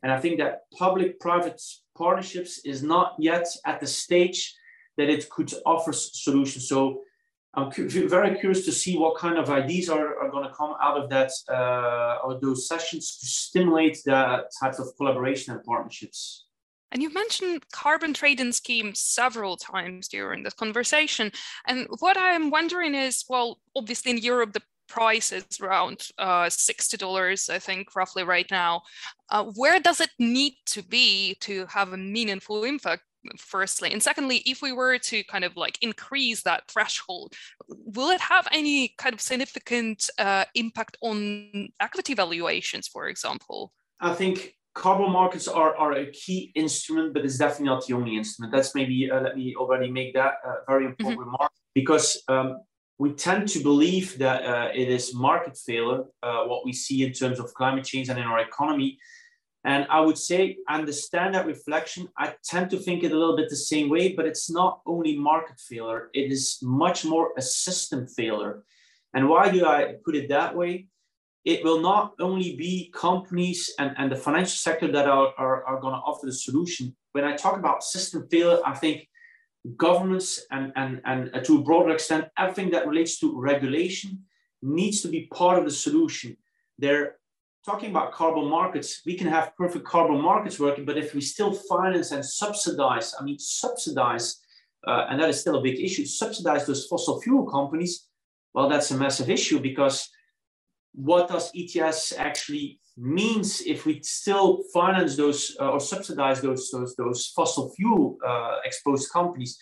And 0.03 0.11
I 0.17 0.19
think 0.23 0.35
that 0.43 0.53
public-private 0.85 1.61
partnerships 2.01 2.53
is 2.73 2.83
not 2.83 3.09
yet 3.19 3.47
at 3.71 3.81
the 3.81 3.87
stage 3.87 4.41
that 4.97 5.09
it 5.09 5.29
could 5.29 5.53
offer 5.67 5.93
solutions. 5.93 6.69
So 6.69 7.03
I'm 7.55 7.71
cu- 7.71 8.09
very 8.17 8.39
curious 8.41 8.65
to 8.65 8.73
see 8.73 8.97
what 8.97 9.19
kind 9.19 9.39
of 9.39 9.51
ideas 9.51 9.89
are, 9.89 10.11
are 10.21 10.31
going 10.31 10.47
to 10.49 10.55
come 10.55 10.75
out 10.87 10.97
of 11.01 11.11
that 11.11 11.31
uh, 11.49 12.25
or 12.25 12.41
those 12.41 12.69
sessions 12.69 13.05
to 13.19 13.27
stimulate 13.27 13.99
that 14.07 14.45
type 14.61 14.77
of 14.79 14.87
collaboration 14.97 15.55
and 15.55 15.63
partnerships. 15.65 16.47
And 16.93 17.03
you've 17.03 17.15
mentioned 17.15 17.65
carbon 17.71 18.13
trading 18.15 18.53
schemes 18.53 18.99
several 19.01 19.57
times 19.57 20.09
during 20.09 20.43
this 20.43 20.55
conversation. 20.55 21.31
And 21.67 21.87
what 22.01 22.17
I'm 22.19 22.51
wondering 22.51 22.95
is, 22.97 23.25
well, 23.29 23.61
obviously 23.77 24.11
in 24.11 24.19
Europe, 24.19 24.53
the 24.55 24.63
price 24.91 25.33
is 25.33 25.45
around 25.61 26.09
uh, 26.19 26.45
$60, 26.45 27.51
I 27.51 27.59
think, 27.59 27.97
roughly 27.97 28.25
right 28.25 28.51
now. 28.51 28.83
Uh, 29.31 29.45
where 29.55 29.81
does 29.81 30.01
it 30.01 30.11
need 30.19 30.55
to 30.67 30.83
be 30.83 31.37
to 31.41 31.67
have 31.67 31.93
a 31.93 31.97
meaningful 31.97 32.65
impact? 32.65 33.03
firstly 33.37 33.93
and 33.93 34.03
secondly 34.03 34.39
if 34.47 34.63
we 34.63 34.73
were 34.73 34.97
to 34.97 35.23
kind 35.25 35.45
of 35.45 35.55
like 35.55 35.77
increase 35.83 36.43
that 36.43 36.67
threshold 36.71 37.35
will 37.69 38.09
it 38.09 38.19
have 38.19 38.49
any 38.51 38.95
kind 38.97 39.13
of 39.13 39.21
significant 39.21 40.09
uh, 40.19 40.47
impact 40.55 40.97
on 41.03 41.69
equity 41.81 42.15
valuations 42.15 42.89
for 42.89 43.09
example 43.09 43.75
i 44.01 44.15
think 44.15 44.55
carbon 44.75 45.11
markets 45.11 45.49
are, 45.49 45.77
are 45.77 45.93
a 45.93 46.07
key 46.13 46.53
instrument, 46.55 47.13
but 47.13 47.25
it's 47.25 47.39
definitely 47.39 47.67
not 47.67 47.87
the 47.87 47.95
only 47.95 48.17
instrument. 48.17 48.53
That's 48.53 48.75
maybe, 48.75 49.11
uh, 49.11 49.21
let 49.21 49.37
me 49.37 49.55
already 49.57 49.91
make 49.91 50.15
that 50.15 50.35
a 50.45 50.53
very 50.69 50.87
important 50.87 51.21
mm-hmm. 51.21 51.31
remark 51.33 51.53
because 51.75 52.23
um, 52.29 52.61
we 53.01 53.15
tend 53.15 53.49
to 53.49 53.61
believe 53.61 54.19
that 54.19 54.45
uh, 54.45 54.69
it 54.75 54.89
is 54.91 55.15
market 55.15 55.57
failure, 55.57 56.03
uh, 56.23 56.43
what 56.45 56.67
we 56.67 56.73
see 56.75 57.03
in 57.03 57.15
terms 57.15 57.41
of 57.41 57.55
climate 57.55 57.83
change 57.83 58.11
and 58.11 58.19
in 58.19 58.27
our 58.27 58.41
economy. 58.41 58.99
And 59.65 59.87
I 59.89 60.01
would 60.01 60.19
say, 60.19 60.59
understand 60.69 61.35
that 61.35 61.47
reflection. 61.47 62.09
I 62.19 62.35
tend 62.45 62.69
to 62.71 62.77
think 62.77 63.03
it 63.03 63.13
a 63.13 63.19
little 63.19 63.37
bit 63.37 63.49
the 63.49 63.57
same 63.57 63.89
way, 63.89 64.13
but 64.13 64.27
it's 64.27 64.51
not 64.51 64.83
only 64.85 65.17
market 65.17 65.59
failure, 65.59 66.11
it 66.13 66.31
is 66.31 66.59
much 66.61 67.07
more 67.07 67.33
a 67.39 67.43
system 67.43 68.07
failure. 68.07 68.65
And 69.15 69.31
why 69.31 69.51
do 69.51 69.65
I 69.65 69.95
put 70.05 70.15
it 70.15 70.29
that 70.29 70.55
way? 70.55 70.87
it 71.45 71.65
will 71.65 71.81
not 71.81 72.13
only 72.21 72.55
be 72.57 72.93
companies 72.95 73.73
and, 73.79 73.95
and 73.97 74.13
the 74.13 74.17
financial 74.17 74.57
sector 74.57 74.93
that 74.93 75.09
are, 75.09 75.33
are, 75.39 75.65
are 75.65 75.81
going 75.81 75.95
to 75.95 76.01
offer 76.01 76.27
the 76.27 76.33
solution. 76.33 76.95
When 77.13 77.25
I 77.25 77.35
talk 77.35 77.57
about 77.57 77.83
system 77.83 78.29
failure, 78.31 78.61
I 78.65 78.75
think 78.75 79.09
governments 79.77 80.47
and, 80.51 80.73
and, 80.77 81.01
and 81.05 81.45
to 81.45 81.59
a 81.59 81.63
broader 81.63 81.91
extent, 81.91 82.27
everything 82.39 82.71
that 82.71 82.87
relates 82.87 83.19
to 83.21 83.39
regulation 83.41 84.25
needs 84.63 85.01
to 85.03 85.09
be 85.09 85.29
part 85.33 85.59
of 85.59 85.65
the 85.65 85.71
solution. 85.71 86.37
They're 86.79 87.17
talking 87.65 87.91
about 87.91 88.13
carbon 88.13 88.49
markets. 88.49 89.03
We 89.05 89.17
can 89.17 89.27
have 89.27 89.57
perfect 89.57 89.85
carbon 89.85 90.21
markets 90.21 90.59
working, 90.59 90.85
but 90.85 90.97
if 90.97 91.15
we 91.15 91.21
still 91.21 91.53
finance 91.53 92.11
and 92.13 92.25
subsidize, 92.25 93.15
I 93.19 93.25
mean, 93.25 93.39
subsidize, 93.39 94.41
uh, 94.87 95.07
and 95.11 95.21
that 95.21 95.29
is 95.29 95.41
still 95.41 95.57
a 95.57 95.63
big 95.63 95.79
issue, 95.79 96.07
subsidize 96.07 96.67
those 96.67 96.87
fossil 96.87 97.21
fuel 97.21 97.47
companies, 97.47 98.07
well, 98.55 98.69
that's 98.69 98.91
a 98.91 98.97
massive 98.97 99.31
issue 99.31 99.61
because 99.61 100.09
what 100.95 101.29
does 101.29 101.53
ETS 101.55 102.13
actually 102.17 102.81
means 102.97 103.63
if 103.63 103.87
we 103.87 104.03
still 104.03 104.63
finance 104.73 105.17
those 105.17 105.57
uh, 105.61 105.71
or 105.71 105.81
subsidize 105.81 106.41
those, 106.41 106.71
those, 106.71 106.95
those 106.97 107.27
fossil 107.29 107.73
fuel 107.75 108.19
uh, 108.27 108.57
exposed 108.65 109.11
companies. 109.11 109.59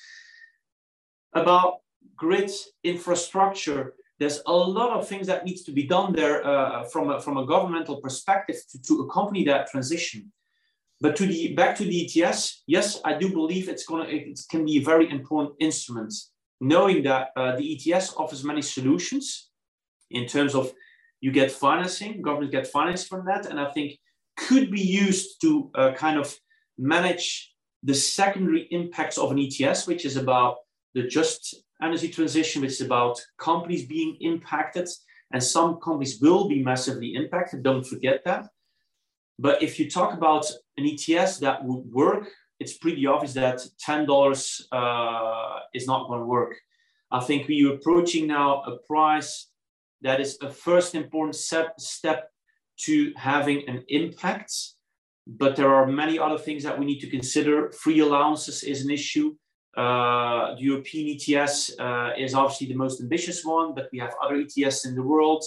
About 1.34 1.80
grid 2.16 2.50
infrastructure, 2.82 3.94
there's 4.18 4.40
a 4.46 4.52
lot 4.52 4.90
of 4.98 5.06
things 5.06 5.26
that 5.28 5.44
needs 5.44 5.62
to 5.64 5.72
be 5.72 5.84
done 5.84 6.12
there 6.12 6.44
uh, 6.44 6.84
from, 6.84 7.10
a, 7.10 7.20
from 7.20 7.36
a 7.36 7.46
governmental 7.46 8.00
perspective 8.00 8.56
to, 8.72 8.82
to 8.82 9.02
accompany 9.02 9.44
that 9.44 9.70
transition. 9.70 10.32
But 11.00 11.14
to 11.16 11.26
the 11.26 11.54
back 11.54 11.76
to 11.76 11.84
the 11.84 12.24
ETS, 12.24 12.64
yes, 12.66 13.00
I 13.04 13.16
do 13.16 13.30
believe 13.30 13.68
it's 13.68 13.86
gonna 13.86 14.06
it 14.08 14.40
can 14.50 14.64
be 14.64 14.78
a 14.78 14.82
very 14.82 15.08
important 15.08 15.54
instrument, 15.60 16.12
knowing 16.60 17.04
that 17.04 17.28
uh, 17.36 17.54
the 17.54 17.72
ETS 17.72 18.14
offers 18.16 18.42
many 18.42 18.62
solutions 18.62 19.50
in 20.10 20.26
terms 20.26 20.56
of 20.56 20.72
you 21.20 21.33
get 21.33 21.50
financing, 21.50 22.22
governments 22.22 22.52
get 22.52 22.66
finance 22.66 23.07
from 23.07 23.26
that, 23.26 23.46
and 23.46 23.61
I 23.61 23.70
think 23.72 23.98
could 24.37 24.70
be 24.70 24.81
used 24.81 25.40
to 25.40 25.70
uh, 25.74 25.92
kind 25.92 26.18
of 26.18 26.35
manage 26.78 27.52
the 27.83 27.94
secondary 27.94 28.68
impacts 28.70 29.18
of 29.18 29.33
an 29.33 29.38
ETS, 29.38 29.87
which 29.87 30.04
is 30.04 30.16
about 30.16 30.57
the 30.94 31.02
just 31.02 31.57
energy 31.83 32.09
transition, 32.09 32.62
which 32.62 32.72
is 32.72 32.81
about 32.81 33.20
companies 33.38 33.87
being 33.87 34.16
impacted, 34.20 34.88
and 35.33 35.42
some 35.42 35.78
companies 35.81 36.20
will 36.20 36.48
be 36.48 36.62
massively 36.62 37.14
impacted. 37.14 37.62
Don't 37.62 37.87
forget 37.87 38.24
that. 38.24 38.48
But 39.38 39.62
if 39.62 39.78
you 39.78 39.90
talk 39.90 40.14
about 40.14 40.46
an 40.76 40.87
ETS 40.87 41.38
that 41.38 41.64
would 41.64 41.85
work, 41.92 42.28
it's 42.59 42.76
pretty 42.76 43.07
obvious 43.07 43.35
that 43.35 43.61
$10 43.87 44.62
uh, 44.72 45.61
is 45.74 45.87
not 45.87 46.09
going 46.09 46.20
to 46.20 46.26
work. 46.26 46.57
I 47.11 47.20
think 47.20 47.46
we 47.46 47.64
are 47.64 47.74
approaching 47.74 48.26
now 48.26 48.62
a 48.62 48.78
price 48.78 49.48
that 50.02 50.20
is 50.20 50.38
a 50.42 50.50
first 50.50 50.94
important 50.94 51.34
step, 51.34 51.80
step 51.80 52.30
to 52.80 53.12
having 53.16 53.68
an 53.68 53.84
impact. 53.88 54.52
But 55.26 55.56
there 55.56 55.72
are 55.74 55.87
many 55.87 56.18
other 56.18 56.38
things 56.38 56.62
that 56.62 56.78
we 56.78 56.87
need 56.87 57.00
to 57.00 57.11
consider. 57.11 57.70
Free 57.72 58.00
allowances 58.00 58.62
is 58.62 58.84
an 58.84 58.90
issue. 58.90 59.34
Uh, 59.76 60.54
the 60.54 60.62
European 60.62 61.16
ETS 61.16 61.78
uh, 61.78 62.11
is 62.16 62.34
obviously 62.34 62.66
the 62.66 62.74
most 62.74 63.00
ambitious 63.00 63.44
one, 63.44 63.74
but 63.74 63.88
we 63.92 63.98
have 63.98 64.14
other 64.22 64.37
ETS 64.37 64.87
in 64.87 64.94
the 64.94 65.02
world. 65.02 65.44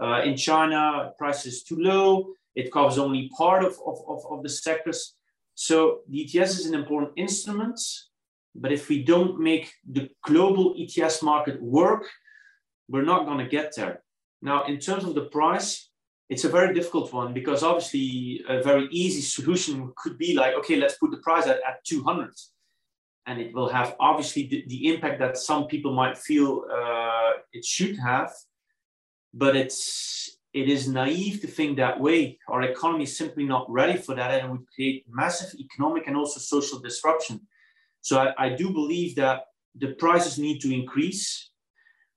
Uh, 0.00 0.22
in 0.22 0.36
China, 0.36 1.12
price 1.18 1.46
is 1.46 1.62
too 1.62 1.76
low. 1.76 2.32
It 2.54 2.70
covers 2.70 2.98
only 2.98 3.30
part 3.36 3.64
of, 3.64 3.72
of, 3.86 3.98
of, 4.06 4.20
of 4.30 4.42
the 4.42 4.48
sectors. 4.48 5.14
So 5.54 6.00
the 6.08 6.22
ETS 6.22 6.58
is 6.58 6.66
an 6.66 6.74
important 6.74 7.12
instrument, 7.16 7.80
but 8.54 8.72
if 8.72 8.88
we 8.88 9.02
don't 9.02 9.38
make 9.38 9.72
the 9.90 10.10
global 10.24 10.74
ETS 10.78 11.22
market 11.22 11.60
work, 11.62 12.04
we're 12.88 13.04
not 13.04 13.26
going 13.26 13.38
to 13.38 13.48
get 13.48 13.74
there. 13.76 14.02
Now, 14.40 14.64
in 14.64 14.78
terms 14.78 15.04
of 15.04 15.14
the 15.14 15.26
price, 15.26 15.88
it's 16.28 16.44
a 16.44 16.48
very 16.48 16.74
difficult 16.74 17.12
one 17.12 17.32
because 17.34 17.62
obviously 17.62 18.42
a 18.48 18.62
very 18.62 18.88
easy 18.90 19.20
solution 19.20 19.92
could 19.96 20.16
be 20.18 20.34
like, 20.34 20.54
okay, 20.54 20.76
let's 20.76 20.96
put 20.98 21.10
the 21.10 21.18
price 21.18 21.46
at, 21.46 21.60
at 21.68 21.84
200. 21.84 22.30
And 23.26 23.40
it 23.40 23.54
will 23.54 23.68
have 23.68 23.94
obviously 24.00 24.46
the, 24.46 24.64
the 24.66 24.94
impact 24.94 25.20
that 25.20 25.36
some 25.36 25.66
people 25.66 25.92
might 25.92 26.18
feel 26.18 26.64
uh, 26.72 27.32
it 27.52 27.64
should 27.64 27.96
have, 27.98 28.32
but 29.32 29.54
it's 29.56 30.38
it 30.52 30.68
is 30.68 30.88
naive 30.88 31.40
to 31.40 31.46
think 31.46 31.76
that 31.76 31.98
way. 31.98 32.38
Our 32.48 32.62
economy 32.62 33.04
is 33.04 33.16
simply 33.16 33.44
not 33.44 33.70
ready 33.70 33.96
for 33.96 34.14
that, 34.14 34.32
and 34.32 34.46
it 34.46 34.50
would 34.50 34.66
create 34.74 35.06
massive 35.08 35.58
economic 35.58 36.06
and 36.06 36.16
also 36.16 36.40
social 36.40 36.78
disruption. 36.78 37.40
So 38.02 38.18
I, 38.18 38.46
I 38.46 38.48
do 38.50 38.70
believe 38.70 39.14
that 39.16 39.44
the 39.74 39.94
prices 39.94 40.38
need 40.38 40.60
to 40.60 40.74
increase 40.74 41.51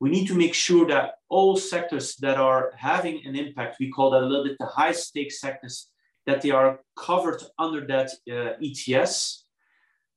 we 0.06 0.12
need 0.12 0.28
to 0.28 0.36
make 0.36 0.54
sure 0.54 0.86
that 0.86 1.15
all 1.30 1.58
sectors 1.58 2.15
that 2.18 2.38
are 2.38 2.74
having 2.78 3.26
an 3.26 3.36
impact, 3.36 3.78
we 3.80 3.89
call 3.89 4.12
that 4.12 4.22
a 4.22 4.28
little 4.28 4.44
bit 4.44 4.56
the 4.60 4.68
high 4.68 4.91
stakes 4.91 5.41
sectors, 5.41 5.88
that 6.28 6.44
they 6.44 6.52
are 6.52 6.80
covered 6.96 7.41
under 7.58 7.82
that 7.88 8.12
uh, 8.32 8.54
ETS, 8.63 9.46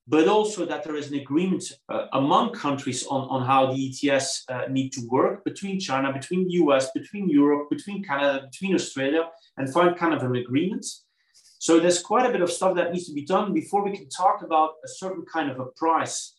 but 0.07 0.29
also 0.29 0.67
that 0.67 0.85
there 0.85 0.95
is 0.95 1.11
an 1.11 1.19
agreement 1.19 1.65
uh, 1.89 2.05
among 2.13 2.53
countries 2.53 3.07
on, 3.07 3.23
on 3.31 3.47
how 3.47 3.73
the 3.73 3.79
ETS 3.87 4.45
uh, 4.51 4.65
need 4.69 4.93
to 4.93 5.01
work 5.09 5.43
between 5.43 5.81
China, 5.81 6.13
between 6.13 6.45
the 6.45 6.53
US, 6.65 6.91
between 6.93 7.27
Europe, 7.31 7.71
between 7.71 8.05
Canada, 8.05 8.47
between 8.51 8.75
Australia, 8.75 9.31
and 9.57 9.73
find 9.73 9.97
kind 9.97 10.13
of 10.13 10.23
an 10.23 10.37
agreement. 10.37 10.85
So 11.61 11.81
there's 11.81 12.03
quite 12.03 12.29
a 12.29 12.33
bit 12.33 12.43
of 12.43 12.53
stuff 12.53 12.77
that 12.77 12.93
needs 12.93 13.07
to 13.07 13.15
be 13.15 13.25
done 13.25 13.55
before 13.55 13.83
we 13.83 13.97
can 13.97 14.11
talk 14.11 14.43
about 14.43 14.73
a 14.85 14.89
certain 14.89 15.25
kind 15.25 15.51
of 15.51 15.59
a 15.59 15.67
price. 15.83 16.35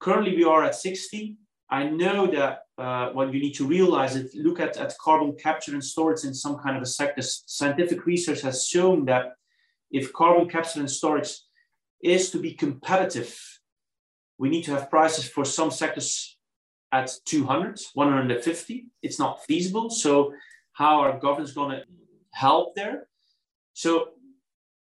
Currently, 0.00 0.34
we 0.34 0.42
are 0.42 0.64
at 0.64 0.74
60. 0.74 1.36
I 1.70 1.84
know 1.84 2.26
that 2.28 2.60
uh, 2.78 3.10
what 3.10 3.32
you 3.32 3.40
need 3.40 3.54
to 3.54 3.66
realize 3.66 4.16
is 4.16 4.34
look 4.34 4.58
at, 4.60 4.76
at 4.78 4.96
carbon 4.98 5.36
capture 5.36 5.72
and 5.72 5.84
storage 5.84 6.24
in 6.24 6.32
some 6.32 6.56
kind 6.58 6.76
of 6.76 6.82
a 6.82 6.86
sector. 6.86 7.22
Scientific 7.22 8.06
research 8.06 8.40
has 8.40 8.66
shown 8.66 9.04
that 9.06 9.32
if 9.90 10.12
carbon 10.12 10.48
capture 10.48 10.80
and 10.80 10.90
storage 10.90 11.36
is 12.02 12.30
to 12.30 12.38
be 12.38 12.54
competitive, 12.54 13.38
we 14.38 14.48
need 14.48 14.62
to 14.64 14.70
have 14.70 14.88
prices 14.88 15.28
for 15.28 15.44
some 15.44 15.70
sectors 15.70 16.38
at 16.92 17.10
200, 17.26 17.80
150. 17.92 18.86
It's 19.02 19.18
not 19.18 19.44
feasible. 19.44 19.90
So 19.90 20.32
how 20.72 21.00
are 21.00 21.18
governments 21.18 21.52
going 21.52 21.78
to 21.78 21.84
help 22.32 22.74
there? 22.76 23.08
So 23.74 24.10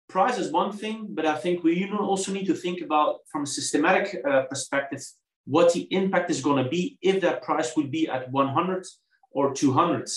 price 0.08 0.38
is 0.38 0.50
one 0.50 0.72
thing, 0.72 1.08
but 1.10 1.26
I 1.26 1.36
think 1.36 1.62
we 1.62 1.88
also 1.92 2.32
need 2.32 2.46
to 2.46 2.54
think 2.54 2.80
about 2.80 3.20
from 3.30 3.42
a 3.42 3.46
systematic 3.46 4.20
uh, 4.24 4.42
perspective 4.42 5.04
what 5.44 5.72
the 5.72 5.88
impact 5.90 6.30
is 6.30 6.40
going 6.40 6.62
to 6.62 6.70
be 6.70 6.98
if 7.02 7.20
that 7.22 7.42
price 7.42 7.76
would 7.76 7.90
be 7.90 8.08
at 8.08 8.30
100 8.30 8.86
or 9.32 9.54
200. 9.54 10.08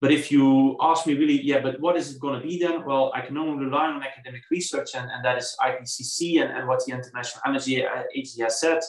But 0.00 0.12
if 0.12 0.30
you 0.30 0.76
ask 0.80 1.06
me 1.06 1.14
really, 1.14 1.40
yeah, 1.42 1.60
but 1.60 1.80
what 1.80 1.96
is 1.96 2.14
it 2.14 2.20
going 2.20 2.40
to 2.40 2.46
be 2.46 2.58
then? 2.58 2.84
Well, 2.84 3.10
I 3.14 3.20
can 3.20 3.36
only 3.36 3.64
rely 3.64 3.86
on 3.86 4.02
academic 4.02 4.42
research, 4.50 4.90
and, 4.94 5.10
and 5.10 5.24
that 5.24 5.38
is 5.38 5.56
IPCC 5.60 6.40
and, 6.40 6.56
and 6.56 6.68
what 6.68 6.84
the 6.86 6.92
International 6.92 7.42
Energy 7.46 7.84
uh, 7.84 8.04
Agency 8.14 8.42
has 8.42 8.60
said. 8.60 8.80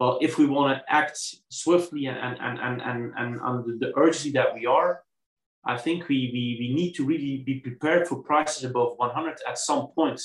Well, 0.00 0.18
if 0.20 0.38
we 0.38 0.46
want 0.46 0.76
to 0.76 0.92
act 0.92 1.18
swiftly 1.48 2.06
and, 2.06 2.18
and, 2.18 2.58
and, 2.58 2.82
and, 2.82 3.12
and 3.16 3.40
under 3.40 3.76
the 3.78 3.92
urgency 3.96 4.32
that 4.32 4.52
we 4.52 4.66
are, 4.66 5.02
I 5.64 5.78
think 5.78 6.08
we, 6.08 6.30
we, 6.32 6.56
we 6.58 6.74
need 6.74 6.94
to 6.94 7.04
really 7.04 7.44
be 7.46 7.60
prepared 7.60 8.08
for 8.08 8.16
prices 8.16 8.64
above 8.64 8.94
100 8.96 9.38
at 9.48 9.58
some 9.58 9.88
point. 9.94 10.20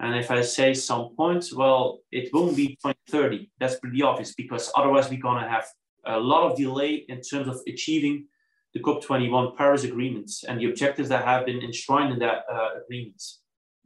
And 0.00 0.16
if 0.16 0.30
I 0.30 0.42
say 0.42 0.74
some 0.74 1.14
points, 1.16 1.54
well, 1.54 2.00
it 2.10 2.32
won't 2.32 2.56
be 2.56 2.68
2030. 2.82 3.50
That's 3.60 3.78
pretty 3.78 4.02
obvious 4.02 4.34
because 4.34 4.70
otherwise 4.76 5.08
we're 5.08 5.20
going 5.20 5.42
to 5.42 5.48
have 5.48 5.66
a 6.04 6.18
lot 6.18 6.50
of 6.50 6.56
delay 6.56 7.04
in 7.08 7.20
terms 7.20 7.48
of 7.48 7.60
achieving 7.66 8.26
the 8.74 8.80
COP21 8.80 9.56
Paris 9.56 9.84
agreements 9.84 10.44
and 10.44 10.60
the 10.60 10.68
objectives 10.68 11.08
that 11.08 11.24
have 11.24 11.46
been 11.46 11.62
enshrined 11.62 12.12
in 12.12 12.18
that 12.18 12.44
uh, 12.52 12.70
agreement. 12.84 13.22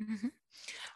Mm-hmm. 0.03 0.29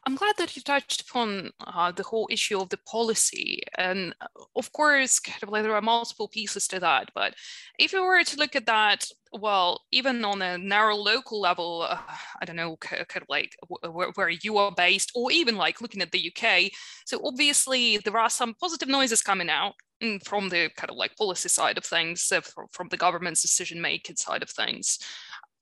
I'm 0.04 0.16
glad 0.16 0.34
that 0.38 0.56
you 0.56 0.62
touched 0.62 1.02
upon 1.02 1.50
uh, 1.60 1.92
the 1.92 2.02
whole 2.02 2.26
issue 2.30 2.58
of 2.58 2.70
the 2.70 2.78
policy. 2.78 3.62
And 3.78 4.14
uh, 4.20 4.26
of 4.56 4.72
course, 4.72 5.20
kind 5.20 5.42
of 5.42 5.48
like 5.48 5.62
there 5.62 5.76
are 5.76 5.82
multiple 5.82 6.26
pieces 6.26 6.66
to 6.68 6.80
that. 6.80 7.10
But 7.14 7.34
if 7.78 7.92
you 7.92 8.04
were 8.04 8.24
to 8.24 8.36
look 8.36 8.56
at 8.56 8.66
that, 8.66 9.04
well, 9.32 9.82
even 9.92 10.24
on 10.24 10.42
a 10.42 10.58
narrow 10.58 10.96
local 10.96 11.40
level, 11.40 11.86
uh, 11.88 11.98
I 12.40 12.44
don't 12.44 12.56
know, 12.56 12.76
kind 12.78 13.00
of 13.00 13.22
like 13.28 13.56
where, 13.68 14.10
where 14.10 14.28
you 14.28 14.58
are 14.58 14.72
based, 14.72 15.12
or 15.14 15.30
even 15.30 15.56
like 15.56 15.80
looking 15.80 16.02
at 16.02 16.10
the 16.10 16.32
UK. 16.34 16.72
So 17.06 17.20
obviously, 17.24 17.98
there 17.98 18.18
are 18.18 18.30
some 18.30 18.54
positive 18.54 18.88
noises 18.88 19.22
coming 19.22 19.50
out 19.50 19.74
mm, 20.02 20.24
from 20.24 20.48
the 20.48 20.70
kind 20.76 20.90
of 20.90 20.96
like 20.96 21.16
policy 21.16 21.48
side 21.48 21.78
of 21.78 21.84
things, 21.84 22.30
uh, 22.32 22.40
from, 22.40 22.66
from 22.72 22.88
the 22.88 22.96
government's 22.96 23.42
decision 23.42 23.80
making 23.80 24.16
side 24.16 24.42
of 24.42 24.50
things. 24.50 24.98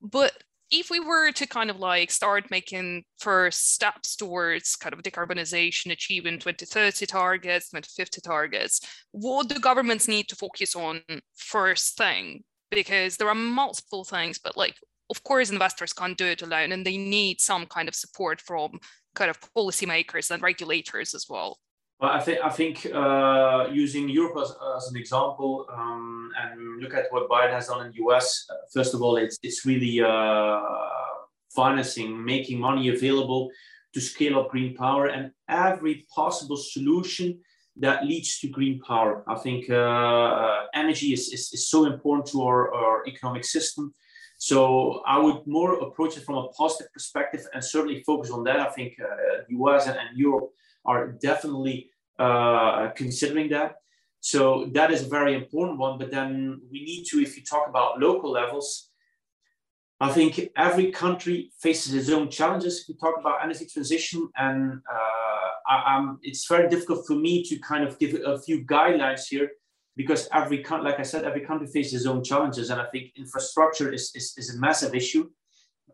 But 0.01 0.33
if 0.71 0.91
we 0.91 1.01
were 1.01 1.33
to 1.33 1.47
kind 1.47 1.71
of 1.71 1.81
like 1.81 2.11
start 2.11 2.51
making 2.51 3.05
first 3.19 3.73
steps 3.75 4.15
towards 4.15 4.77
kind 4.77 4.93
of 4.93 5.03
decarbonization, 5.03 5.91
achieving 5.91 6.39
2030 6.39 7.07
targets, 7.07 7.71
2050 7.71 8.21
targets, 8.21 8.81
what 9.11 9.49
do 9.49 9.59
governments 9.59 10.07
need 10.07 10.29
to 10.29 10.37
focus 10.37 10.77
on 10.77 11.01
first 11.35 11.97
thing? 11.97 12.45
Because 12.71 13.17
there 13.17 13.29
are 13.29 13.35
multiple 13.35 14.05
things, 14.05 14.39
but 14.39 14.57
like, 14.57 14.77
of 15.11 15.25
course, 15.25 15.51
investors 15.51 15.93
can't 15.93 16.17
do 16.17 16.27
it 16.27 16.43
alone 16.43 16.71
and 16.71 16.87
they 16.87 16.97
need 16.97 17.41
some 17.41 17.67
kind 17.67 17.89
of 17.89 17.97
support 17.97 18.41
from 18.41 18.79
kind 19.17 19.29
of 19.29 19.41
policymakers 19.41 20.31
and 20.31 20.41
regulators 20.41 21.15
as 21.15 21.27
well. 21.29 21.59
Well, 22.01 22.13
I 22.13 22.21
think 22.21 22.39
I 22.43 22.49
think 22.49 22.87
uh, 22.87 23.67
using 23.71 24.09
Europe 24.09 24.39
as, 24.41 24.55
as 24.77 24.91
an 24.91 24.97
example 24.97 25.67
um, 25.71 26.31
and 26.41 26.81
look 26.81 26.95
at 26.95 27.07
what 27.11 27.29
Biden 27.29 27.53
has 27.53 27.67
done 27.67 27.85
in 27.85 27.93
the 27.93 27.99
US. 28.07 28.47
Uh, 28.49 28.55
first 28.73 28.95
of 28.95 29.03
all, 29.03 29.17
it's 29.17 29.39
it's 29.43 29.67
really 29.67 30.01
uh, 30.01 30.61
financing, 31.55 32.25
making 32.25 32.59
money 32.59 32.89
available 32.89 33.51
to 33.93 34.01
scale 34.01 34.39
up 34.39 34.49
green 34.49 34.75
power 34.75 35.07
and 35.09 35.33
every 35.49 36.07
possible 36.15 36.57
solution 36.57 37.39
that 37.77 38.07
leads 38.07 38.39
to 38.39 38.49
green 38.49 38.81
power. 38.81 39.23
I 39.29 39.35
think 39.35 39.69
uh, 39.69 40.67
energy 40.73 41.13
is, 41.13 41.29
is, 41.33 41.53
is, 41.53 41.69
so 41.69 41.85
important 41.87 42.27
to 42.29 42.43
our, 42.43 42.73
our 42.73 43.07
economic 43.07 43.45
system. 43.45 43.93
So 44.39 45.03
I 45.07 45.19
would 45.19 45.47
more 45.47 45.75
approach 45.81 46.17
it 46.17 46.25
from 46.25 46.37
a 46.37 46.49
positive 46.49 46.93
perspective 46.93 47.47
and 47.53 47.65
certainly 47.65 48.03
focus 48.05 48.31
on 48.31 48.45
that. 48.45 48.61
I 48.61 48.71
think 48.71 48.95
uh, 49.01 49.43
US 49.49 49.87
and, 49.87 49.99
and 49.99 50.17
Europe 50.17 50.51
are 50.85 51.13
definitely 51.13 51.91
uh, 52.19 52.91
considering 52.91 53.51
that. 53.51 53.77
So 54.21 54.69
that 54.73 54.91
is 54.91 55.03
a 55.03 55.09
very 55.09 55.35
important 55.35 55.79
one. 55.79 55.99
But 55.99 56.11
then 56.11 56.61
we 56.71 56.85
need 56.85 57.05
to, 57.11 57.21
if 57.21 57.37
you 57.37 57.43
talk 57.43 57.69
about 57.69 58.01
local 58.01 58.31
levels, 58.31 58.91
I 60.03 60.11
think 60.11 60.41
every 60.57 60.91
country 60.93 61.53
faces 61.61 61.93
its 61.95 62.09
own 62.09 62.31
challenges. 62.31 62.81
If 62.81 62.89
you 62.89 62.95
talk 62.95 63.17
about 63.21 63.43
energy 63.43 63.67
transition, 63.67 64.29
and 64.37 64.81
uh, 64.91 65.49
I, 65.69 66.15
it's 66.23 66.47
very 66.47 66.69
difficult 66.69 67.07
for 67.07 67.15
me 67.15 67.45
to 67.45 67.59
kind 67.59 67.85
of 67.85 67.99
give 67.99 68.15
a 68.25 68.39
few 68.41 68.65
guidelines 68.65 69.27
here 69.29 69.51
because 69.97 70.27
every 70.33 70.63
country, 70.63 70.91
like 70.91 71.01
I 71.01 71.03
said, 71.03 71.25
every 71.25 71.43
country 71.43 71.67
faces 71.67 71.93
its 72.01 72.07
own 72.07 72.25
challenges, 72.25 72.71
and 72.71 72.81
I 72.81 72.87
think 72.87 73.13
infrastructure 73.17 73.93
is, 73.93 74.11
is, 74.15 74.33
is 74.39 74.55
a 74.55 74.59
massive 74.59 74.95
issue. 74.95 75.29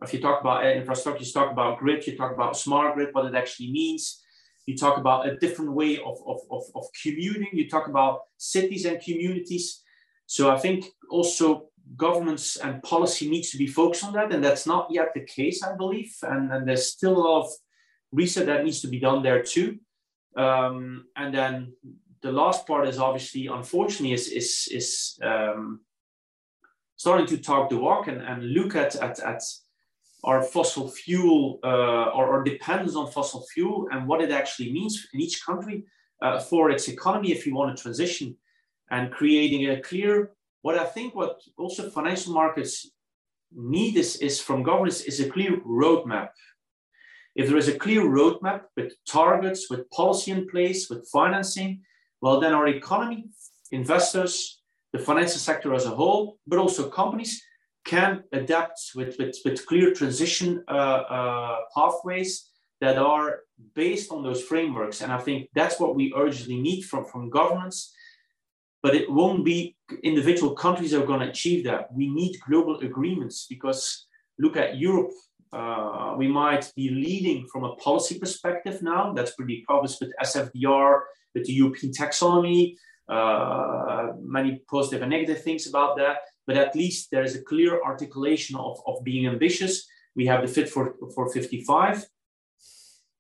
If 0.03 0.13
you 0.15 0.21
talk 0.21 0.41
about 0.41 0.65
infrastructure, 0.67 1.25
you 1.25 1.33
talk 1.33 1.51
about 1.51 1.79
grid, 1.79 2.07
you 2.07 2.17
talk 2.17 2.33
about 2.33 2.57
smart 2.57 2.95
grid, 2.95 3.09
what 3.13 3.27
it 3.27 3.35
actually 3.35 3.73
means 3.73 4.23
you 4.67 4.77
talk 4.77 4.99
about 4.99 5.29
a 5.29 5.37
different 5.37 5.73
way 5.73 5.99
of, 5.99 6.19
of, 6.27 6.41
of, 6.51 6.65
of 6.75 6.85
commuting, 7.03 7.49
you 7.53 7.69
talk 7.69 7.89
about 7.89 8.23
cities 8.37 8.85
and 8.85 9.01
communities. 9.01 9.83
So 10.27 10.51
I 10.51 10.59
think 10.59 10.87
also 11.09 11.69
governments 11.97 12.57
and 12.57 12.83
policy 12.83 13.31
needs 13.31 13.51
to 13.51 13.59
be 13.59 13.69
focused 13.69 14.05
on 14.05 14.13
that. 14.15 14.33
And 14.33 14.43
that's 14.45 14.67
not 14.67 14.89
yet 14.91 15.15
the 15.15 15.21
case, 15.21 15.63
I 15.63 15.77
believe. 15.77 16.13
And, 16.23 16.53
and 16.53 16.69
there's 16.69 16.91
still 16.91 17.17
a 17.17 17.25
lot 17.27 17.45
of 17.45 17.51
research 18.11 18.47
that 18.47 18.65
needs 18.65 18.81
to 18.81 18.89
be 18.89 18.99
done 18.99 19.23
there 19.23 19.43
too. 19.43 19.79
Um, 20.37 21.07
and 21.15 21.33
then 21.33 21.73
the 22.23 22.33
last 22.33 22.67
part 22.67 22.89
is 22.89 22.99
obviously, 22.99 23.47
unfortunately, 23.47 24.15
is, 24.15 24.29
is, 24.29 24.69
is 24.73 25.19
um, 25.23 25.81
starting 26.97 27.27
to 27.27 27.39
talk 27.39 27.71
the 27.71 27.77
walk 27.77 28.09
and, 28.09 28.21
and 28.21 28.53
look 28.53 28.75
at, 28.75 28.97
at, 28.97 29.21
at 29.21 29.43
our 30.27 30.43
fossil 30.43 30.89
fuel 30.89 31.61
uh, 31.63 32.11
or, 32.17 32.27
or, 32.27 32.43
dependence 32.43 32.97
on 32.97 33.11
fossil 33.11 33.47
fuel 33.55 33.89
and 33.93 34.09
what 34.09 34.21
it 34.21 34.33
actually 34.33 34.73
means 34.73 35.07
in 35.15 35.21
each 35.21 35.47
country 35.47 35.85
uh, 36.21 36.41
for 36.41 36.71
its 36.71 36.89
economy 36.89 37.31
if 37.31 37.47
you 37.47 37.55
want 37.55 37.75
to 37.75 37.81
transition 37.81 38.37
and 38.91 39.13
creating 39.13 39.71
a 39.71 39.81
clear 39.81 40.33
what 40.63 40.77
i 40.77 40.85
think 40.85 41.15
what 41.15 41.41
also 41.57 41.89
financial 41.89 42.33
markets 42.33 42.91
need 43.55 43.97
is, 43.97 44.17
is 44.17 44.41
from 44.41 44.63
governments 44.63 45.03
is 45.03 45.21
a 45.21 45.31
clear 45.31 45.61
roadmap. 45.61 46.31
If 47.35 47.49
there 47.49 47.59
is 47.59 47.69
a 47.69 47.79
clear 47.79 48.03
roadmap 48.03 48.63
with 48.77 48.93
targets 49.07 49.71
with 49.71 49.89
policy 49.91 50.33
in 50.33 50.49
place 50.49 50.89
with 50.91 51.09
financing 51.13 51.83
well 52.21 52.41
then 52.41 52.55
our 52.55 52.69
economy 52.69 53.27
investors 53.73 54.63
the 54.93 54.99
financial 54.99 55.39
sector 55.39 55.75
as 55.75 55.85
a 55.87 55.91
whole 55.91 56.39
but 56.47 56.59
also 56.59 56.89
companies 56.89 57.43
can 57.87 58.25
adapt 58.33 58.79
with, 58.95 59.17
with, 59.19 59.37
with 59.45 59.65
clear 59.65 59.95
transition 59.95 60.63
uh, 60.69 60.73
uh, 60.73 61.57
pathways 61.75 62.51
that 62.81 62.99
are 62.99 63.41
based 63.75 64.11
on 64.13 64.23
those 64.23 64.43
frameworks. 64.43 65.01
And 65.01 65.11
I 65.11 65.19
think 65.19 65.49
that's 65.55 65.81
what 65.81 65.95
we 65.95 66.13
urgently 66.15 66.61
need 66.61 66.83
from, 66.83 67.07
from 67.07 67.31
governments. 67.31 67.95
But 68.83 68.95
it 68.95 69.11
won't 69.11 69.45
be 69.45 69.77
individual 70.03 70.55
countries 70.55 70.93
are 70.93 71.07
going 71.07 71.21
to 71.21 71.29
achieve 71.29 71.65
that. 71.65 71.93
We 71.93 72.09
need 72.13 72.39
global 72.47 72.79
agreements 72.81 73.47
because 73.49 74.07
look 74.39 74.57
at 74.57 74.77
Europe. 74.77 75.13
Uh, 75.53 76.15
we 76.19 76.29
might 76.29 76.71
be 76.77 76.91
leading 76.91 77.47
from 77.51 77.65
a 77.65 77.75
policy 77.77 78.19
perspective 78.19 78.83
now. 78.83 79.13
That's 79.13 79.35
pretty 79.35 79.65
obvious 79.69 79.99
with 80.01 80.13
SFDR, 80.23 81.01
with 81.35 81.47
the 81.47 81.53
European 81.53 81.93
taxonomy, 81.93 82.75
uh, 83.09 84.09
many 84.21 84.61
positive 84.69 85.03
and 85.03 85.11
negative 85.11 85.43
things 85.43 85.67
about 85.69 85.97
that 85.97 86.19
but 86.47 86.57
at 86.57 86.75
least 86.75 87.11
there 87.11 87.25
is 87.25 87.35
a 87.35 87.43
clear 87.43 87.83
articulation 87.83 88.57
of, 88.57 88.81
of 88.87 89.03
being 89.05 89.27
ambitious. 89.27 89.87
We 90.15 90.27
have 90.27 90.43
the 90.43 90.49
Fit 90.49 90.69
for, 90.69 90.95
for 91.15 91.31
55, 91.31 92.07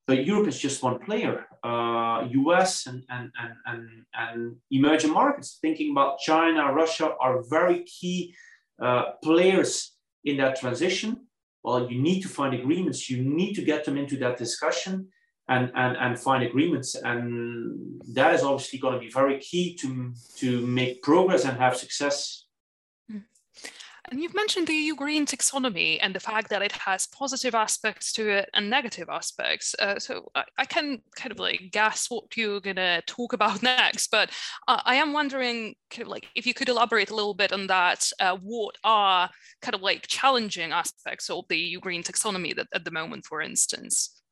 but 0.06 0.24
Europe 0.24 0.46
is 0.46 0.58
just 0.58 0.82
one 0.82 1.00
player. 1.00 1.46
Uh, 1.64 2.28
US 2.30 2.86
and, 2.86 3.02
and, 3.10 3.30
and, 3.38 3.52
and, 3.66 3.88
and 4.14 4.56
emerging 4.70 5.12
markets, 5.12 5.58
thinking 5.60 5.90
about 5.90 6.20
China, 6.20 6.72
Russia, 6.72 7.14
are 7.20 7.42
very 7.50 7.82
key 7.82 8.34
uh, 8.80 9.12
players 9.22 9.92
in 10.24 10.36
that 10.36 10.60
transition. 10.60 11.26
Well, 11.64 11.90
you 11.90 12.00
need 12.00 12.20
to 12.20 12.28
find 12.28 12.54
agreements. 12.54 13.10
You 13.10 13.22
need 13.22 13.54
to 13.54 13.62
get 13.62 13.84
them 13.84 13.96
into 13.96 14.16
that 14.18 14.36
discussion 14.36 15.08
and, 15.48 15.72
and, 15.74 15.96
and 15.96 16.18
find 16.18 16.44
agreements. 16.44 16.94
And 16.94 18.00
that 18.14 18.34
is 18.34 18.42
obviously 18.42 18.78
going 18.78 18.94
to 18.94 19.00
be 19.00 19.10
very 19.10 19.40
key 19.40 19.74
to, 19.76 20.14
to 20.36 20.64
make 20.66 21.02
progress 21.02 21.44
and 21.44 21.58
have 21.58 21.76
success 21.76 22.45
and 24.10 24.22
you've 24.22 24.34
mentioned 24.34 24.66
the 24.66 24.74
EU 24.74 24.94
Green 24.94 25.26
taxonomy 25.26 25.98
and 26.00 26.14
the 26.14 26.20
fact 26.20 26.50
that 26.50 26.62
it 26.62 26.72
has 26.72 27.06
positive 27.06 27.54
aspects 27.54 28.12
to 28.12 28.28
it 28.28 28.48
and 28.54 28.70
negative 28.70 29.08
aspects. 29.08 29.74
Uh, 29.78 29.98
so 29.98 30.30
I, 30.34 30.44
I, 30.58 30.64
can 30.64 31.02
kind 31.16 31.32
of 31.32 31.38
like 31.38 31.70
guess 31.72 32.10
what 32.10 32.36
you're 32.36 32.60
going 32.60 32.76
to 32.76 33.02
talk 33.06 33.32
about 33.32 33.62
next, 33.74 34.10
but 34.10 34.30
uh, 34.68 34.80
I 34.84 34.96
am 34.96 35.12
wondering 35.12 35.74
kind 35.90 36.02
of 36.02 36.08
like 36.08 36.26
if 36.34 36.46
you 36.46 36.54
could 36.54 36.68
elaborate 36.68 37.10
a 37.10 37.14
little 37.14 37.34
bit 37.34 37.52
on 37.52 37.66
that. 37.66 38.10
Uh, 38.20 38.36
what 38.42 38.76
are 38.84 39.28
kind 39.62 39.74
of 39.74 39.82
like 39.82 40.06
challenging 40.06 40.72
aspects 40.72 41.28
of 41.30 41.44
the 41.48 41.58
EU 41.58 41.80
Green 41.80 42.02
taxonomy 42.02 42.54
that, 42.54 42.68
at 42.74 42.84
the 42.84 42.90
moment, 42.90 43.24
for 43.24 43.40
instance? 43.40 44.22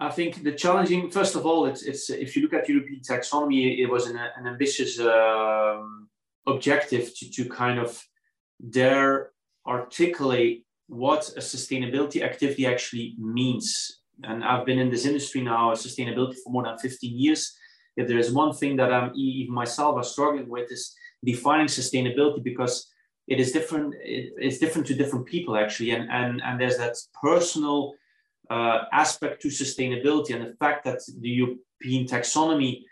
I 0.00 0.10
think 0.10 0.44
the 0.44 0.52
challenging, 0.52 1.10
first 1.10 1.34
of 1.34 1.44
all, 1.44 1.66
it's, 1.66 1.82
it's 1.82 2.08
if 2.08 2.36
you 2.36 2.42
look 2.42 2.54
at 2.54 2.68
European 2.68 3.00
taxonomy, 3.00 3.78
it 3.78 3.86
was 3.86 4.06
an, 4.06 4.16
an 4.16 4.46
ambitious 4.46 5.00
um, 5.00 6.08
objective 6.46 7.12
to, 7.18 7.30
to 7.30 7.48
kind 7.48 7.80
of 7.80 8.00
dare 8.70 9.30
articulate 9.66 10.64
what 10.88 11.28
a 11.36 11.40
sustainability 11.40 12.22
activity 12.22 12.66
actually 12.66 13.14
means. 13.18 14.00
And 14.24 14.42
I've 14.42 14.64
been 14.64 14.78
in 14.78 14.90
this 14.90 15.04
industry 15.04 15.42
now, 15.42 15.72
sustainability 15.72 16.36
for 16.42 16.50
more 16.50 16.64
than 16.64 16.78
15 16.78 17.18
years. 17.18 17.54
If 17.96 18.08
there 18.08 18.18
is 18.18 18.32
one 18.32 18.54
thing 18.54 18.76
that 18.76 18.92
I'm 18.92 19.12
even 19.14 19.54
myself 19.54 19.96
are 19.96 20.04
struggling 20.04 20.48
with 20.48 20.72
is 20.72 20.94
defining 21.24 21.66
sustainability 21.66 22.42
because 22.42 22.90
it 23.26 23.38
is 23.38 23.52
different. 23.52 23.94
it's 24.02 24.58
different 24.58 24.86
to 24.86 24.94
different 24.94 25.26
people 25.26 25.56
actually, 25.56 25.90
and 25.90 26.10
and 26.10 26.40
and 26.42 26.58
there's 26.58 26.78
that 26.78 26.96
personal 27.22 27.94
uh, 28.50 28.84
aspect 28.92 29.42
to 29.42 29.48
sustainability 29.48 30.34
and 30.34 30.42
the 30.46 30.56
fact 30.58 30.84
that 30.84 31.00
the 31.20 31.28
European 31.28 32.06
taxonomy 32.06 32.84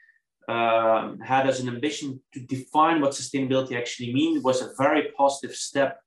uh, 0.49 1.15
had 1.25 1.47
as 1.47 1.61
an 1.61 1.69
ambition 1.69 2.21
to 2.33 2.41
define 2.41 3.01
what 3.01 3.13
sustainability 3.13 3.77
actually 3.77 4.13
means 4.13 4.43
was 4.43 4.63
a 4.63 4.71
very 4.79 5.11
positive 5.17 5.55
step 5.55 6.01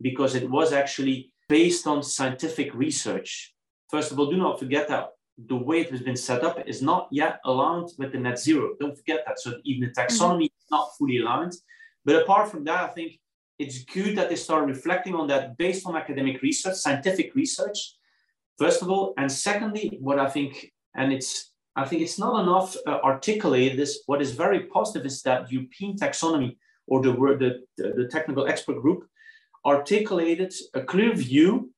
because 0.00 0.34
it 0.34 0.48
was 0.48 0.72
actually 0.72 1.32
based 1.48 1.86
on 1.86 2.02
scientific 2.02 2.74
research. 2.74 3.54
First 3.90 4.10
of 4.10 4.18
all, 4.18 4.30
do 4.30 4.36
not 4.36 4.58
forget 4.58 4.88
that 4.88 5.10
the 5.38 5.56
way 5.56 5.80
it 5.80 5.90
has 5.90 6.00
been 6.00 6.16
set 6.16 6.44
up 6.44 6.58
is 6.66 6.82
not 6.82 7.08
yet 7.10 7.40
aligned 7.44 7.90
with 7.98 8.12
the 8.12 8.18
net 8.18 8.38
zero. 8.38 8.74
Don't 8.80 8.96
forget 8.96 9.20
that. 9.26 9.38
So 9.38 9.54
even 9.64 9.88
the 9.88 10.00
taxonomy 10.00 10.46
mm-hmm. 10.46 10.62
is 10.62 10.70
not 10.70 10.90
fully 10.98 11.18
aligned. 11.18 11.52
But 12.04 12.22
apart 12.22 12.50
from 12.50 12.64
that, 12.64 12.84
I 12.84 12.88
think 12.88 13.18
it's 13.58 13.84
good 13.84 14.16
that 14.16 14.28
they 14.28 14.36
start 14.36 14.66
reflecting 14.66 15.14
on 15.14 15.26
that 15.28 15.56
based 15.56 15.86
on 15.86 15.96
academic 15.96 16.42
research, 16.42 16.76
scientific 16.76 17.34
research, 17.34 17.96
first 18.58 18.82
of 18.82 18.90
all. 18.90 19.14
And 19.16 19.30
secondly, 19.30 19.98
what 20.00 20.18
I 20.18 20.28
think, 20.28 20.72
and 20.94 21.12
it's 21.12 21.51
I 21.74 21.84
think 21.86 22.02
it's 22.02 22.18
not 22.18 22.42
enough 22.42 22.76
uh, 22.86 22.98
articulated. 23.02 23.78
This 23.78 24.02
what 24.06 24.20
is 24.20 24.32
very 24.32 24.60
positive 24.66 25.06
is 25.06 25.22
that 25.22 25.50
European 25.50 25.96
taxonomy 25.96 26.56
or 26.86 27.02
the, 27.02 27.12
the, 27.12 27.92
the 27.96 28.08
technical 28.10 28.46
expert 28.46 28.80
group 28.82 29.06
articulated 29.64 30.52
a 30.74 30.82
clear 30.82 31.14
view 31.14 31.70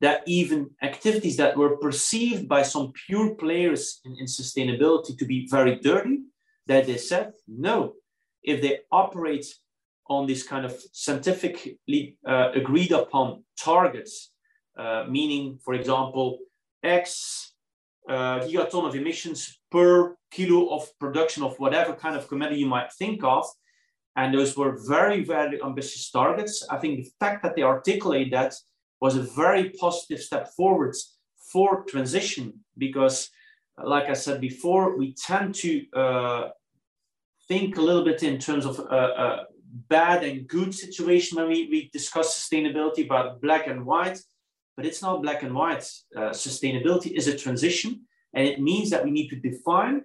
that 0.00 0.22
even 0.26 0.70
activities 0.82 1.36
that 1.36 1.56
were 1.56 1.76
perceived 1.76 2.48
by 2.48 2.62
some 2.62 2.92
pure 3.06 3.34
players 3.34 4.00
in, 4.04 4.16
in 4.18 4.26
sustainability 4.26 5.16
to 5.16 5.26
be 5.26 5.46
very 5.50 5.76
dirty, 5.76 6.20
that 6.66 6.86
they 6.86 6.96
said 6.96 7.32
no, 7.46 7.94
if 8.42 8.62
they 8.62 8.78
operate 8.90 9.46
on 10.08 10.26
this 10.26 10.42
kind 10.42 10.64
of 10.64 10.74
scientifically 10.92 12.16
uh, 12.26 12.50
agreed 12.54 12.92
upon 12.92 13.44
targets, 13.62 14.32
uh, 14.78 15.04
meaning, 15.08 15.58
for 15.62 15.74
example, 15.74 16.38
X 16.82 17.49
uh, 18.10 18.40
gigaton 18.40 18.86
of 18.88 18.94
emissions 18.96 19.60
per 19.70 20.16
kilo 20.30 20.74
of 20.74 20.82
production 20.98 21.42
of 21.42 21.56
whatever 21.58 21.94
kind 21.94 22.16
of 22.16 22.28
commodity 22.28 22.60
you 22.60 22.66
might 22.66 22.92
think 22.92 23.22
of. 23.22 23.46
And 24.16 24.34
those 24.34 24.56
were 24.56 24.76
very, 24.88 25.22
very 25.22 25.62
ambitious 25.62 26.10
targets. 26.10 26.66
I 26.68 26.78
think 26.78 26.96
the 26.96 27.10
fact 27.20 27.42
that 27.44 27.54
they 27.54 27.62
articulate 27.62 28.32
that 28.32 28.54
was 29.00 29.16
a 29.16 29.22
very 29.22 29.70
positive 29.70 30.20
step 30.20 30.48
forwards 30.56 31.16
for 31.52 31.84
transition 31.84 32.64
because, 32.76 33.30
like 33.82 34.08
I 34.08 34.14
said 34.14 34.40
before, 34.40 34.98
we 34.98 35.14
tend 35.14 35.54
to 35.56 35.86
uh, 35.94 36.48
think 37.48 37.76
a 37.76 37.80
little 37.80 38.04
bit 38.04 38.22
in 38.22 38.38
terms 38.38 38.66
of 38.66 38.80
uh, 38.80 39.12
a 39.26 39.46
bad 39.88 40.24
and 40.24 40.48
good 40.48 40.74
situation 40.74 41.38
when 41.38 41.48
we, 41.48 41.68
we 41.70 41.90
discuss 41.92 42.28
sustainability 42.36 43.04
about 43.04 43.40
black 43.40 43.68
and 43.68 43.86
white 43.86 44.18
but 44.76 44.86
it's 44.86 45.02
not 45.02 45.22
black 45.22 45.42
and 45.42 45.54
white. 45.54 45.84
Uh, 46.16 46.30
sustainability 46.30 47.12
is 47.16 47.28
a 47.28 47.36
transition, 47.36 48.02
and 48.34 48.46
it 48.46 48.60
means 48.60 48.90
that 48.90 49.04
we 49.04 49.10
need 49.10 49.28
to 49.28 49.36
define 49.36 50.02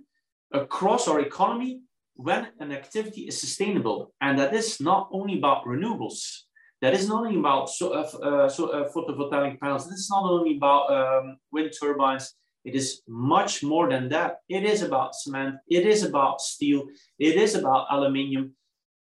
across 0.53 1.07
our 1.07 1.19
economy 1.19 1.81
when 2.15 2.47
an 2.59 2.71
activity 2.71 3.21
is 3.21 3.39
sustainable, 3.39 4.13
and 4.21 4.39
that 4.39 4.53
is 4.53 4.79
not 4.79 5.09
only 5.11 5.37
about 5.37 5.65
renewables. 5.65 6.45
That 6.81 6.93
is 6.93 7.07
not 7.07 7.25
only 7.25 7.39
about 7.39 7.69
so, 7.69 7.93
uh, 7.93 8.01
uh 8.01 8.49
so, 8.49 8.67
uh, 8.67 8.89
photovoltaic 8.91 9.59
panels. 9.59 9.89
This 9.89 9.99
is 9.99 10.09
not 10.09 10.23
only 10.23 10.57
about 10.57 10.91
um, 10.91 11.37
wind 11.51 11.71
turbines. 11.79 12.35
It 12.63 12.75
is 12.75 13.01
much 13.07 13.63
more 13.63 13.89
than 13.89 14.09
that. 14.09 14.39
It 14.49 14.63
is 14.63 14.81
about 14.81 15.15
cement. 15.15 15.55
It 15.67 15.85
is 15.85 16.03
about 16.03 16.41
steel. 16.41 16.83
It 17.19 17.35
is 17.35 17.55
about 17.55 17.87
aluminium. 17.91 18.55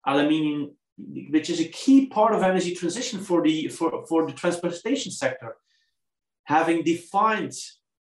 Aluminium 0.06 0.72
which 1.30 1.50
is 1.50 1.60
a 1.60 1.66
key 1.66 2.08
part 2.08 2.34
of 2.34 2.42
energy 2.42 2.74
transition 2.74 3.20
for 3.20 3.42
the 3.42 3.68
for, 3.68 4.06
for 4.08 4.26
the 4.26 4.34
transportation 4.34 5.12
sector 5.12 5.56
having 6.44 6.84
defined 6.84 7.54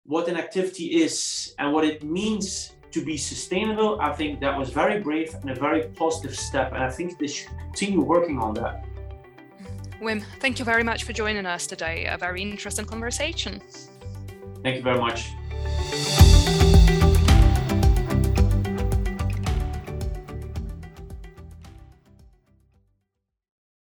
what 0.03 0.27
an 0.27 0.35
activity 0.35 1.01
is 1.03 1.53
and 1.59 1.71
what 1.71 1.85
it 1.85 2.03
means 2.03 2.73
to 2.91 3.05
be 3.05 3.17
sustainable 3.17 3.99
i 4.01 4.11
think 4.11 4.39
that 4.39 4.57
was 4.57 4.69
very 4.69 4.99
brave 4.99 5.33
and 5.41 5.49
a 5.51 5.55
very 5.55 5.83
positive 5.89 6.35
step 6.35 6.73
and 6.73 6.83
i 6.83 6.89
think 6.89 7.17
they 7.19 7.27
should 7.27 7.49
continue 7.59 8.01
working 8.01 8.39
on 8.39 8.53
that. 8.53 8.83
Wim 10.01 10.23
thank 10.39 10.57
you 10.57 10.65
very 10.65 10.83
much 10.83 11.03
for 11.03 11.13
joining 11.13 11.45
us 11.45 11.67
today. 11.67 12.05
A 12.05 12.17
very 12.17 12.41
interesting 12.41 12.85
conversation. 12.85 13.61
Thank 14.63 14.77
you 14.77 14.81
very 14.81 14.97
much 14.97 16.30